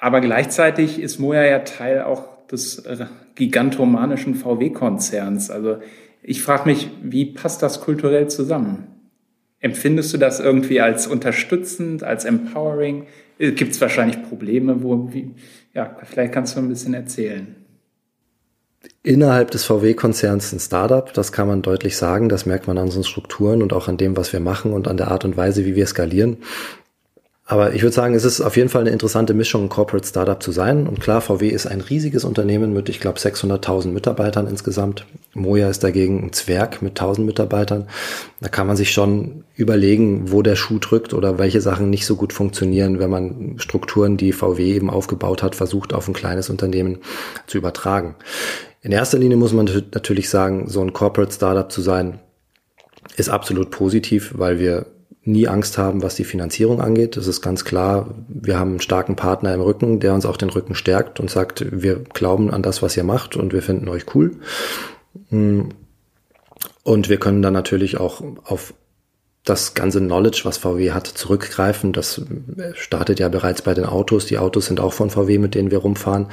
aber 0.00 0.20
gleichzeitig 0.20 1.00
ist 1.00 1.20
Moja 1.20 1.44
ja 1.44 1.60
Teil 1.60 2.02
auch 2.02 2.44
des 2.48 2.80
äh, 2.86 3.06
gigantomanischen 3.36 4.34
VW-Konzerns. 4.34 5.52
Also 5.52 5.76
ich 6.20 6.42
frage 6.42 6.68
mich, 6.68 6.90
wie 7.00 7.26
passt 7.26 7.62
das 7.62 7.80
kulturell 7.80 8.26
zusammen? 8.26 8.88
Empfindest 9.60 10.12
du 10.12 10.18
das 10.18 10.40
irgendwie 10.40 10.80
als 10.80 11.06
unterstützend, 11.06 12.02
als 12.02 12.24
empowering? 12.24 13.06
Äh, 13.38 13.52
Gibt 13.52 13.74
es 13.74 13.80
wahrscheinlich 13.80 14.24
Probleme, 14.24 14.82
wo, 14.82 15.12
wie, 15.12 15.36
ja, 15.72 15.96
vielleicht 16.02 16.32
kannst 16.32 16.56
du 16.56 16.60
ein 16.60 16.68
bisschen 16.68 16.94
erzählen 16.94 17.57
innerhalb 19.02 19.50
des 19.50 19.64
VW-Konzerns 19.64 20.52
ein 20.52 20.60
Startup, 20.60 21.12
das 21.12 21.32
kann 21.32 21.48
man 21.48 21.62
deutlich 21.62 21.96
sagen. 21.96 22.28
Das 22.28 22.46
merkt 22.46 22.66
man 22.66 22.78
an 22.78 22.84
unseren 22.84 23.04
Strukturen 23.04 23.62
und 23.62 23.72
auch 23.72 23.88
an 23.88 23.96
dem, 23.96 24.16
was 24.16 24.32
wir 24.32 24.40
machen 24.40 24.72
und 24.72 24.88
an 24.88 24.96
der 24.96 25.10
Art 25.10 25.24
und 25.24 25.36
Weise, 25.36 25.64
wie 25.64 25.74
wir 25.74 25.86
skalieren. 25.86 26.38
Aber 27.50 27.72
ich 27.72 27.80
würde 27.82 27.94
sagen, 27.94 28.14
es 28.14 28.26
ist 28.26 28.42
auf 28.42 28.58
jeden 28.58 28.68
Fall 28.68 28.82
eine 28.82 28.90
interessante 28.90 29.32
Mischung, 29.32 29.62
ein 29.62 29.68
Corporate 29.70 30.06
Startup 30.06 30.40
zu 30.42 30.52
sein. 30.52 30.86
Und 30.86 31.00
klar, 31.00 31.22
VW 31.22 31.48
ist 31.48 31.66
ein 31.66 31.80
riesiges 31.80 32.24
Unternehmen 32.24 32.74
mit, 32.74 32.90
ich 32.90 33.00
glaube, 33.00 33.18
600.000 33.18 33.88
Mitarbeitern 33.88 34.46
insgesamt. 34.46 35.06
Moja 35.32 35.70
ist 35.70 35.82
dagegen 35.82 36.26
ein 36.26 36.34
Zwerg 36.34 36.82
mit 36.82 37.00
1000 37.00 37.26
Mitarbeitern. 37.26 37.88
Da 38.42 38.50
kann 38.50 38.66
man 38.66 38.76
sich 38.76 38.92
schon 38.92 39.44
überlegen, 39.54 40.30
wo 40.30 40.42
der 40.42 40.56
Schuh 40.56 40.78
drückt 40.78 41.14
oder 41.14 41.38
welche 41.38 41.62
Sachen 41.62 41.88
nicht 41.88 42.04
so 42.04 42.16
gut 42.16 42.34
funktionieren, 42.34 42.98
wenn 42.98 43.08
man 43.08 43.54
Strukturen, 43.56 44.18
die 44.18 44.32
VW 44.32 44.74
eben 44.74 44.90
aufgebaut 44.90 45.42
hat, 45.42 45.54
versucht, 45.54 45.94
auf 45.94 46.06
ein 46.06 46.12
kleines 46.12 46.50
Unternehmen 46.50 46.98
zu 47.46 47.56
übertragen. 47.56 48.14
In 48.82 48.92
erster 48.92 49.18
Linie 49.18 49.38
muss 49.38 49.54
man 49.54 49.70
natürlich 49.94 50.28
sagen, 50.28 50.68
so 50.68 50.82
ein 50.82 50.92
Corporate 50.92 51.32
Startup 51.32 51.72
zu 51.72 51.80
sein, 51.80 52.20
ist 53.16 53.30
absolut 53.30 53.70
positiv, 53.70 54.34
weil 54.36 54.58
wir 54.58 54.84
nie 55.28 55.46
Angst 55.46 55.78
haben, 55.78 56.02
was 56.02 56.16
die 56.16 56.24
Finanzierung 56.24 56.80
angeht. 56.80 57.16
Das 57.16 57.26
ist 57.26 57.42
ganz 57.42 57.64
klar. 57.64 58.14
Wir 58.28 58.58
haben 58.58 58.70
einen 58.70 58.80
starken 58.80 59.14
Partner 59.14 59.54
im 59.54 59.60
Rücken, 59.60 60.00
der 60.00 60.14
uns 60.14 60.26
auch 60.26 60.36
den 60.36 60.50
Rücken 60.50 60.74
stärkt 60.74 61.20
und 61.20 61.30
sagt, 61.30 61.66
wir 61.70 61.96
glauben 61.96 62.50
an 62.50 62.62
das, 62.62 62.82
was 62.82 62.96
ihr 62.96 63.04
macht 63.04 63.36
und 63.36 63.52
wir 63.52 63.62
finden 63.62 63.88
euch 63.88 64.14
cool. 64.14 64.36
Und 65.30 67.08
wir 67.08 67.18
können 67.18 67.42
dann 67.42 67.52
natürlich 67.52 68.00
auch 68.00 68.22
auf 68.44 68.72
das 69.44 69.74
ganze 69.74 70.00
Knowledge, 70.00 70.40
was 70.44 70.58
VW 70.58 70.92
hat, 70.92 71.06
zurückgreifen. 71.06 71.92
Das 71.92 72.22
startet 72.74 73.20
ja 73.20 73.28
bereits 73.28 73.62
bei 73.62 73.74
den 73.74 73.84
Autos. 73.84 74.26
Die 74.26 74.38
Autos 74.38 74.66
sind 74.66 74.80
auch 74.80 74.92
von 74.92 75.10
VW, 75.10 75.38
mit 75.38 75.54
denen 75.54 75.70
wir 75.70 75.78
rumfahren, 75.78 76.26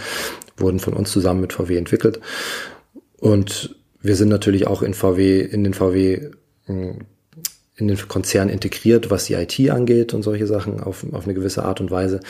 wurden 0.58 0.79
von 0.79 0.93
uns 0.93 1.12
zusammen 1.12 1.41
mit 1.41 1.53
VW 1.53 1.77
entwickelt. 1.77 2.19
Und 3.19 3.75
wir 4.01 4.15
sind 4.15 4.29
natürlich 4.29 4.67
auch 4.67 4.81
in 4.81 4.93
VW, 4.93 5.41
in 5.41 5.63
den 5.63 5.73
VW, 5.73 6.31
in 7.77 7.88
den 7.88 7.97
Konzern 8.07 8.49
integriert, 8.49 9.11
was 9.11 9.25
die 9.25 9.33
IT 9.33 9.69
angeht 9.69 10.13
und 10.13 10.23
solche 10.23 10.47
Sachen 10.47 10.79
auf, 10.79 11.05
auf 11.11 11.25
eine 11.25 11.33
gewisse 11.33 11.63
Art 11.63 11.81
und 11.81 11.91
Weise. 11.91 12.21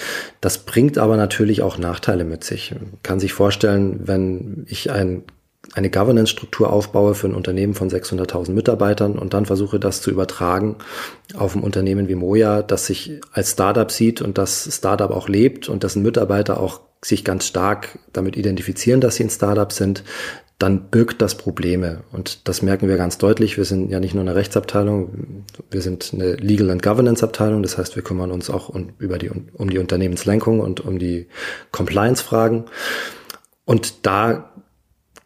Das 0.42 0.60
bringt 0.60 0.98
aber 0.98 1.18
natürlich 1.18 1.62
auch 1.62 1.78
Nachteile 1.78 2.24
mit 2.24 2.44
sich. 2.44 2.72
Man 2.72 2.94
kann 3.04 3.20
sich 3.20 3.34
vorstellen, 3.34 4.02
wenn 4.06 4.66
ich 4.68 4.92
ein 4.92 5.24
eine 5.74 5.90
Governance-Struktur 5.90 6.72
aufbaue 6.72 7.16
für 7.16 7.28
ein 7.28 7.34
Unternehmen 7.34 7.74
von 7.74 7.90
600.000 7.90 8.52
Mitarbeitern 8.52 9.18
und 9.18 9.34
dann 9.34 9.46
versuche 9.46 9.80
das 9.80 10.02
zu 10.02 10.12
übertragen 10.12 10.78
auf 11.36 11.56
ein 11.56 11.64
Unternehmen 11.64 12.08
wie 12.08 12.16
Moja, 12.16 12.62
das 12.62 12.86
sich 12.86 13.20
als 13.32 13.52
Startup 13.52 13.92
sieht 13.92 14.22
und 14.22 14.38
das 14.38 14.70
Startup 14.72 15.12
auch 15.12 15.28
lebt 15.28 15.68
und 15.68 15.84
dessen 15.84 16.04
Mitarbeiter 16.04 16.60
auch 16.60 16.82
sich 17.04 17.24
ganz 17.24 17.46
stark 17.46 18.00
damit 18.14 18.36
identifizieren, 18.36 19.02
dass 19.02 19.16
sie 19.16 19.24
ein 19.24 19.30
Startup 19.30 19.72
sind, 19.72 20.04
dann 20.58 20.90
birgt 20.90 21.22
das 21.22 21.36
Probleme. 21.36 22.04
Und 22.12 22.48
das 22.48 22.62
merken 22.62 22.88
wir 22.88 22.98
ganz 22.98 23.18
deutlich. 23.18 23.58
Wir 23.58 23.66
sind 23.66 23.92
ja 23.92 24.00
nicht 24.00 24.14
nur 24.14 24.22
eine 24.22 24.36
Rechtsabteilung, 24.36 25.44
wir 25.70 25.82
sind 25.82 26.12
eine 26.14 26.36
Legal 26.36 26.70
and 26.70 26.82
Governance 26.82 27.24
Abteilung. 27.24 27.62
Das 27.62 27.78
heißt, 27.78 27.96
wir 27.96 28.04
kümmern 28.04 28.32
uns 28.32 28.50
auch 28.50 28.70
um, 28.70 28.94
über 28.98 29.18
die, 29.18 29.30
um 29.30 29.70
die 29.70 29.80
Unternehmenslenkung 29.80 30.62
und 30.62 30.80
um 30.80 30.98
die 30.98 31.28
Compliance-Fragen. 31.72 32.66
Und 33.66 34.06
da 34.06 34.52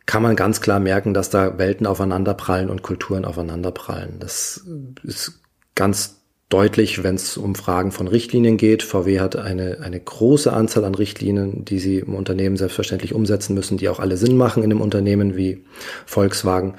kann 0.08 0.24
man 0.24 0.36
ganz 0.36 0.62
klar 0.62 0.80
merken, 0.80 1.14
dass 1.14 1.30
da 1.30 1.60
Welten 1.60 1.86
aufeinanderprallen 1.86 2.70
und 2.70 2.82
Kulturen 2.82 3.26
aufeinanderprallen. 3.26 4.20
Das 4.20 4.66
ist 5.04 5.42
ganz 5.76 6.19
deutlich, 6.50 7.04
wenn 7.04 7.16
es 7.16 7.38
um 7.38 7.54
Fragen 7.54 7.92
von 7.92 8.08
Richtlinien 8.08 8.58
geht. 8.58 8.82
VW 8.82 9.20
hat 9.20 9.36
eine, 9.36 9.80
eine 9.82 10.00
große 10.00 10.52
Anzahl 10.52 10.84
an 10.84 10.96
Richtlinien, 10.96 11.64
die 11.64 11.80
sie 11.80 12.00
im 12.00 12.16
Unternehmen 12.16 12.58
selbstverständlich 12.58 13.14
umsetzen 13.14 13.54
müssen, 13.54 13.78
die 13.78 13.88
auch 13.88 14.00
alle 14.00 14.18
Sinn 14.18 14.36
machen 14.36 14.64
in 14.64 14.72
einem 14.72 14.82
Unternehmen 14.82 15.38
wie 15.38 15.64
Volkswagen, 16.08 16.74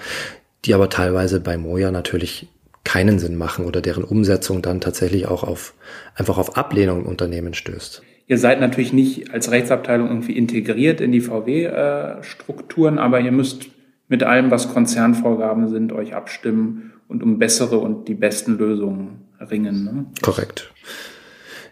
die 0.65 0.75
aber 0.75 0.89
teilweise 0.89 1.41
bei 1.41 1.57
Moja 1.57 1.93
natürlich 1.93 2.49
keinen 2.83 3.19
Sinn 3.21 3.37
machen 3.37 3.65
oder 3.65 3.81
deren 3.81 4.05
Umsetzung 4.05 4.63
dann 4.63 4.81
tatsächlich 4.81 5.29
auch 5.29 5.45
auf, 5.45 5.75
einfach 6.17 6.39
auf 6.39 6.57
Ablehnung 6.57 7.03
im 7.03 7.07
Unternehmen 7.07 7.55
stößt. 7.55 8.03
Ihr 8.27 8.39
seid 8.39 8.61
natürlich 8.61 8.93
nicht 8.93 9.33
als 9.33 9.51
Rechtsabteilung 9.51 10.09
irgendwie 10.09 10.37
integriert 10.37 11.01
in 11.01 11.13
die 11.13 11.21
VW-Strukturen, 11.21 12.99
aber 12.99 13.21
ihr 13.21 13.33
müsst 13.33 13.67
mit 14.09 14.23
allem, 14.25 14.51
was 14.51 14.73
Konzernvorgaben 14.73 15.69
sind, 15.69 15.93
euch 15.93 16.15
abstimmen 16.15 16.93
und 17.07 17.23
um 17.23 17.39
bessere 17.39 17.79
und 17.79 18.09
die 18.09 18.15
besten 18.15 18.57
Lösungen 18.57 19.30
ringen. 19.41 19.85
Ne? 19.85 20.07
Korrekt. 20.23 20.73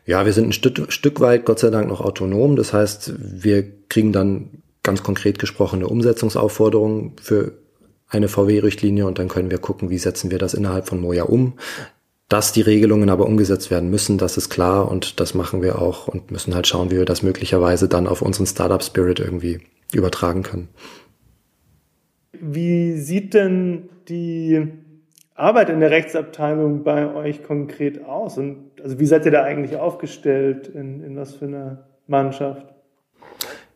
Ja, 0.06 0.24
wir 0.24 0.32
sind 0.32 0.48
ein 0.48 0.52
Stück, 0.52 0.90
Stück 0.90 1.20
weit, 1.20 1.44
Gott 1.44 1.58
sei 1.58 1.70
Dank, 1.70 1.88
noch 1.88 2.00
autonom. 2.00 2.56
Das 2.56 2.72
heißt, 2.72 3.12
wir 3.18 3.64
kriegen 3.88 4.12
dann 4.12 4.62
ganz 4.82 5.02
konkret 5.02 5.38
gesprochene 5.38 5.86
Umsetzungsaufforderungen 5.86 7.16
für 7.20 7.58
eine 8.08 8.28
VW-Richtlinie 8.28 9.06
und 9.06 9.18
dann 9.18 9.28
können 9.28 9.50
wir 9.50 9.58
gucken, 9.58 9.90
wie 9.90 9.98
setzen 9.98 10.30
wir 10.30 10.38
das 10.38 10.54
innerhalb 10.54 10.88
von 10.88 10.98
Moja 10.98 11.24
um. 11.24 11.58
Dass 12.30 12.52
die 12.52 12.62
Regelungen 12.62 13.08
aber 13.10 13.26
umgesetzt 13.26 13.70
werden 13.70 13.90
müssen, 13.90 14.18
das 14.18 14.36
ist 14.36 14.50
klar 14.50 14.90
und 14.90 15.20
das 15.20 15.34
machen 15.34 15.62
wir 15.62 15.80
auch 15.80 16.08
und 16.08 16.30
müssen 16.30 16.54
halt 16.54 16.66
schauen, 16.66 16.90
wie 16.90 16.96
wir 16.96 17.04
das 17.06 17.22
möglicherweise 17.22 17.88
dann 17.88 18.06
auf 18.06 18.22
unseren 18.22 18.46
Startup-Spirit 18.46 19.20
irgendwie 19.20 19.60
übertragen 19.92 20.42
können. 20.42 20.68
Wie 22.32 22.98
sieht 22.98 23.34
denn 23.34 23.88
die 24.08 24.68
Arbeit 25.38 25.70
in 25.70 25.80
der 25.80 25.90
Rechtsabteilung 25.90 26.82
bei 26.82 27.14
euch 27.14 27.44
konkret 27.44 28.04
aus? 28.04 28.38
Und 28.38 28.72
also 28.82 28.98
wie 28.98 29.06
seid 29.06 29.24
ihr 29.24 29.30
da 29.30 29.44
eigentlich 29.44 29.76
aufgestellt? 29.76 30.68
In, 30.68 31.02
in 31.02 31.16
was 31.16 31.34
für 31.34 31.46
einer 31.46 31.86
Mannschaft? 32.06 32.66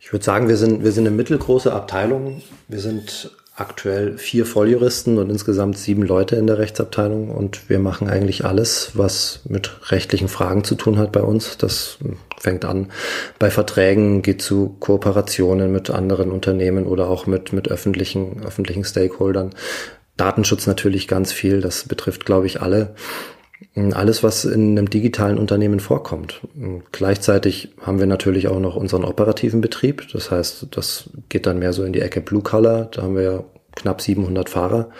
Ich 0.01 0.12
würde 0.12 0.25
sagen, 0.25 0.48
wir 0.48 0.57
sind, 0.57 0.83
wir 0.83 0.90
sind 0.90 1.07
eine 1.07 1.16
mittelgroße 1.16 1.72
Abteilung. 1.72 2.42
Wir 2.66 2.81
sind 2.81 3.31
aktuell 3.55 4.18
vier 4.18 4.46
Volljuristen 4.46 5.18
und 5.18 5.31
insgesamt 5.31 5.77
sieben 5.77 6.03
Leute 6.03 6.37
in 6.37 6.46
der 6.46 6.59
Rechtsabteilung 6.59 7.31
und 7.31 7.68
wir 7.68 7.79
machen 7.79 8.09
eigentlich 8.09 8.44
alles, 8.44 8.92
was 8.94 9.40
mit 9.44 9.92
rechtlichen 9.92 10.29
Fragen 10.29 10.64
zu 10.64 10.75
tun 10.75 10.98
hat 10.98 11.12
bei 11.12 11.22
uns. 11.22 11.59
Das 11.59 11.98
fängt 12.40 12.64
an 12.64 12.90
bei 13.38 13.51
Verträgen, 13.51 14.22
geht 14.22 14.40
zu 14.40 14.75
Kooperationen 14.81 15.70
mit 15.70 15.90
anderen 15.90 16.33
Unternehmen 16.33 16.87
oder 16.87 17.09
auch 17.09 17.27
mit, 17.27 17.53
mit 17.53 17.68
öffentlichen, 17.68 18.42
öffentlichen 18.44 18.85
Stakeholdern. 18.85 19.51
Datenschutz 20.22 20.68
natürlich 20.68 21.08
ganz 21.08 21.32
viel, 21.32 21.61
das 21.61 21.88
betrifft, 21.88 22.24
glaube 22.24 22.46
ich, 22.46 22.62
alle. 22.62 22.94
Alles, 23.74 24.22
was 24.22 24.44
in 24.44 24.78
einem 24.78 24.88
digitalen 24.88 25.37
Unternehmen 25.37 25.80
vorkommt. 25.80 26.40
Gleichzeitig 26.92 27.70
haben 27.80 27.98
wir 27.98 28.06
natürlich 28.06 28.46
auch 28.46 28.61
noch 28.61 28.76
unseren 28.76 29.04
operativen 29.04 29.61
Betrieb. 29.61 30.06
Das 30.12 30.30
heißt, 30.30 30.68
das 30.70 31.11
geht 31.28 31.46
dann 31.46 31.58
mehr 31.58 31.72
so 31.72 31.82
in 31.82 31.92
die 31.92 32.00
Ecke 32.00 32.20
Blue 32.20 32.42
Color. 32.42 32.88
Da 32.92 33.02
haben 33.02 33.16
wir 33.16 33.44
knapp 33.74 34.00
700 34.00 34.48
Fahrer. 34.48 34.90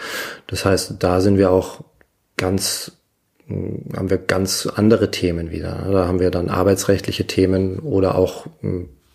Das 0.49 0.65
heißt, 0.65 0.97
da 0.99 1.21
sind 1.21 1.39
wir 1.39 1.53
auch 1.53 1.85
ganz 2.37 2.93
haben 3.49 4.11
wir 4.11 4.19
ganz 4.19 4.67
andere 4.67 5.11
Themen 5.11 5.51
wieder. 5.51 5.87
Da 5.91 6.07
haben 6.07 6.21
wir 6.21 6.31
dann 6.31 6.49
arbeitsrechtliche 6.49 7.27
Themen 7.27 7.81
oder 7.81 8.17
auch 8.17 8.47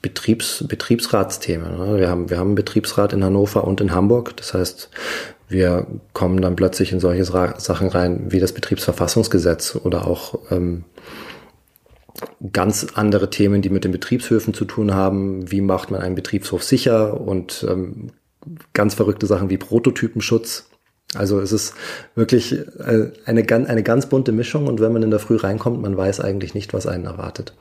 Betriebs, 0.07 0.63
Betriebsratsthemen. 0.67 1.97
Wir 1.97 2.09
haben, 2.09 2.29
wir 2.29 2.37
haben 2.37 2.49
einen 2.49 2.55
Betriebsrat 2.55 3.13
in 3.13 3.23
Hannover 3.23 3.65
und 3.65 3.81
in 3.81 3.93
Hamburg. 3.93 4.37
Das 4.37 4.53
heißt, 4.53 4.89
wir 5.49 5.87
kommen 6.13 6.41
dann 6.41 6.55
plötzlich 6.55 6.91
in 6.91 6.99
solche 6.99 7.25
Sachen 7.25 7.89
rein 7.89 8.31
wie 8.31 8.39
das 8.39 8.53
Betriebsverfassungsgesetz 8.53 9.77
oder 9.83 10.07
auch 10.07 10.39
ähm, 10.51 10.83
ganz 12.51 12.87
andere 12.93 13.29
Themen, 13.29 13.61
die 13.61 13.69
mit 13.69 13.83
den 13.83 13.91
Betriebshöfen 13.91 14.53
zu 14.53 14.65
tun 14.65 14.93
haben. 14.93 15.51
Wie 15.51 15.61
macht 15.61 15.91
man 15.91 16.01
einen 16.01 16.15
Betriebshof 16.15 16.63
sicher 16.63 17.19
und 17.19 17.65
ähm, 17.69 18.11
ganz 18.73 18.93
verrückte 18.93 19.25
Sachen 19.25 19.49
wie 19.49 19.57
Prototypenschutz. 19.57 20.69
Also 21.15 21.39
es 21.39 21.51
ist 21.51 21.73
wirklich 22.15 22.53
äh, 22.53 23.11
eine, 23.25 23.45
eine 23.47 23.83
ganz 23.83 24.07
bunte 24.07 24.31
Mischung 24.31 24.67
und 24.67 24.81
wenn 24.81 24.93
man 24.93 25.03
in 25.03 25.11
der 25.11 25.19
Früh 25.19 25.37
reinkommt, 25.37 25.81
man 25.81 25.95
weiß 25.95 26.19
eigentlich 26.19 26.53
nicht, 26.53 26.73
was 26.73 26.85
einen 26.85 27.05
erwartet. 27.05 27.53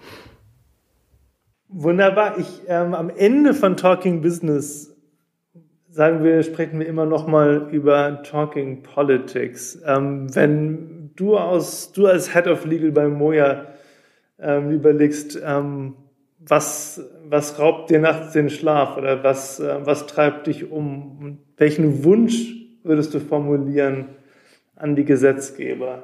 Wunderbar. 1.69 2.39
Ich 2.39 2.63
ähm, 2.69 2.95
am 2.95 3.11
Ende 3.11 3.53
von 3.53 3.77
Talking 3.77 4.23
Business 4.23 4.97
sagen 5.97 6.23
wir, 6.23 6.43
sprechen 6.43 6.79
wir 6.79 6.87
immer 6.87 7.07
noch 7.07 7.27
mal 7.27 7.69
über 7.73 8.23
Talking 8.23 8.83
Politics. 8.83 9.81
Ähm, 9.87 10.35
wenn 10.35 11.11
du 11.17 11.39
aus, 11.39 11.91
du 11.93 12.07
als 12.07 12.35
Head 12.35 12.47
of 12.47 12.67
Legal 12.67 12.93
bei 12.93 13.09
Moja 13.09 13.67
ähm, 14.39 14.71
überlegst, 14.71 15.41
ähm, 15.43 15.95
was, 16.39 17.01
was 17.29 17.59
raubt 17.59 17.91
dir 17.91 17.99
nachts 17.99 18.33
den 18.33 18.51
Schlaf 18.51 18.99
oder 18.99 19.25
was, 19.25 19.59
äh, 19.59 19.79
was 19.85 20.07
treibt 20.07 20.47
dich 20.47 20.71
um? 20.71 21.39
Welchen 21.57 22.05
Wunsch 22.05 22.55
würdest 22.85 23.15
du 23.15 23.21
formulieren 23.21 24.09
an 24.77 24.97
die 24.97 25.05
Gesetzgeber? 25.05 26.03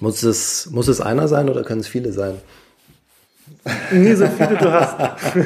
Muss 0.00 0.22
es, 0.22 0.70
muss 0.70 0.88
es 0.88 1.02
einer 1.02 1.28
sein 1.28 1.50
oder 1.50 1.62
können 1.62 1.80
es 1.80 1.88
viele 1.88 2.12
sein? 2.12 2.36
Nie 3.92 4.14
so 4.14 4.26
viele 4.26 4.56
du 4.56 4.72
hast. 4.72 4.96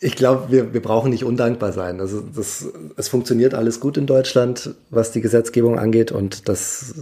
Ich 0.00 0.14
glaube, 0.14 0.50
wir, 0.50 0.72
wir 0.72 0.82
brauchen 0.82 1.10
nicht 1.10 1.24
undankbar 1.24 1.72
sein. 1.72 2.00
Also 2.00 2.20
das, 2.20 2.66
es 2.96 3.08
funktioniert 3.08 3.54
alles 3.54 3.80
gut 3.80 3.96
in 3.96 4.06
Deutschland, 4.06 4.74
was 4.90 5.10
die 5.10 5.20
Gesetzgebung 5.20 5.78
angeht 5.78 6.12
und 6.12 6.48
das, 6.48 6.94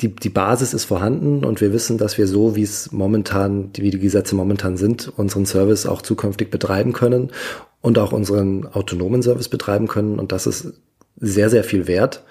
die, 0.00 0.08
die 0.08 0.30
Basis 0.30 0.72
ist 0.72 0.86
vorhanden 0.86 1.44
und 1.44 1.60
wir 1.60 1.72
wissen, 1.74 1.98
dass 1.98 2.16
wir 2.16 2.26
so, 2.26 2.56
wie 2.56 2.62
es 2.62 2.92
momentan, 2.92 3.70
wie 3.76 3.90
die 3.90 3.98
Gesetze 3.98 4.34
momentan 4.34 4.78
sind, 4.78 5.12
unseren 5.16 5.44
Service 5.44 5.84
auch 5.84 6.00
zukünftig 6.00 6.50
betreiben 6.50 6.94
können 6.94 7.30
und 7.82 7.98
auch 7.98 8.12
unseren 8.12 8.66
autonomen 8.66 9.22
Service 9.22 9.50
betreiben 9.50 9.86
können 9.86 10.18
und 10.18 10.32
das 10.32 10.46
ist 10.46 10.72
sehr, 11.16 11.50
sehr 11.50 11.62
viel 11.62 11.86
wert. 11.86 12.24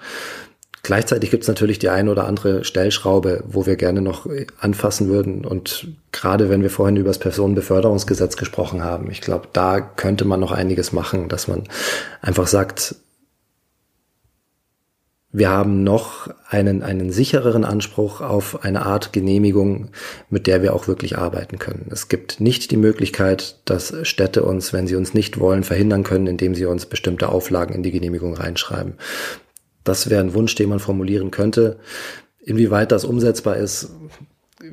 Gleichzeitig 0.84 1.30
gibt 1.30 1.44
es 1.44 1.48
natürlich 1.48 1.78
die 1.78 1.90
eine 1.90 2.10
oder 2.10 2.26
andere 2.26 2.64
Stellschraube, 2.64 3.44
wo 3.46 3.66
wir 3.66 3.76
gerne 3.76 4.02
noch 4.02 4.26
anfassen 4.58 5.08
würden. 5.08 5.44
Und 5.44 5.86
gerade 6.10 6.48
wenn 6.48 6.62
wir 6.62 6.70
vorhin 6.70 6.96
über 6.96 7.10
das 7.10 7.20
Personenbeförderungsgesetz 7.20 8.36
gesprochen 8.36 8.82
haben, 8.82 9.08
ich 9.08 9.20
glaube, 9.20 9.46
da 9.52 9.80
könnte 9.80 10.24
man 10.24 10.40
noch 10.40 10.50
einiges 10.50 10.92
machen, 10.92 11.28
dass 11.28 11.46
man 11.46 11.62
einfach 12.20 12.48
sagt, 12.48 12.96
wir 15.34 15.48
haben 15.48 15.82
noch 15.82 16.28
einen, 16.48 16.82
einen 16.82 17.10
sichereren 17.10 17.64
Anspruch 17.64 18.20
auf 18.20 18.64
eine 18.64 18.84
Art 18.84 19.12
Genehmigung, 19.12 19.88
mit 20.30 20.46
der 20.46 20.62
wir 20.62 20.74
auch 20.74 20.88
wirklich 20.88 21.16
arbeiten 21.16 21.58
können. 21.58 21.86
Es 21.90 22.08
gibt 22.08 22.40
nicht 22.40 22.70
die 22.70 22.76
Möglichkeit, 22.76 23.56
dass 23.64 23.94
Städte 24.02 24.42
uns, 24.42 24.74
wenn 24.74 24.86
sie 24.86 24.96
uns 24.96 25.14
nicht 25.14 25.38
wollen, 25.38 25.62
verhindern 25.62 26.02
können, 26.02 26.26
indem 26.26 26.54
sie 26.54 26.66
uns 26.66 26.84
bestimmte 26.86 27.30
Auflagen 27.30 27.72
in 27.72 27.82
die 27.82 27.92
Genehmigung 27.92 28.34
reinschreiben. 28.34 28.94
Das 29.84 30.10
wäre 30.10 30.22
ein 30.22 30.34
Wunsch, 30.34 30.54
den 30.54 30.68
man 30.68 30.78
formulieren 30.78 31.30
könnte. 31.30 31.78
Inwieweit 32.40 32.92
das 32.92 33.04
umsetzbar 33.04 33.56
ist, 33.56 33.90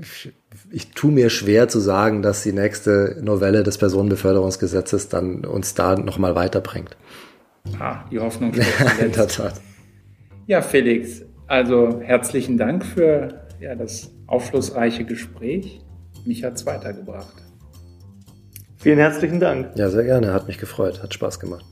ich, 0.02 0.34
ich 0.72 0.92
tue 0.92 1.12
mir 1.12 1.30
schwer 1.30 1.68
zu 1.68 1.80
sagen, 1.80 2.22
dass 2.22 2.44
die 2.44 2.54
nächste 2.54 3.18
Novelle 3.22 3.64
des 3.64 3.78
Personenbeförderungsgesetzes 3.78 5.10
dann 5.10 5.46
uns 5.46 5.74
da 5.74 5.96
nochmal 5.96 6.36
weiterbringt. 6.36 6.96
Ah, 7.80 8.04
die 8.12 8.20
Hoffnung 8.20 8.54
In 9.00 9.12
der 9.12 9.28
Tat. 9.28 9.62
Ja, 10.48 10.62
Felix, 10.62 11.24
also 11.48 12.00
herzlichen 12.02 12.58
Dank 12.58 12.86
für 12.86 13.42
ja, 13.60 13.76
das 13.76 14.12
aufschlussreiche 14.28 15.06
Gespräch. 15.06 15.82
Mich 16.26 16.44
hat 16.44 16.56
es 16.56 16.66
weitergebracht. 16.66 17.34
Vielen 18.78 18.98
herzlichen 18.98 19.40
Dank. 19.40 19.72
Ja, 19.76 19.90
sehr 19.90 20.04
gerne. 20.04 20.34
Hat 20.34 20.48
mich 20.48 20.58
gefreut. 20.58 21.04
Hat 21.04 21.14
Spaß 21.14 21.40
gemacht. 21.40 21.66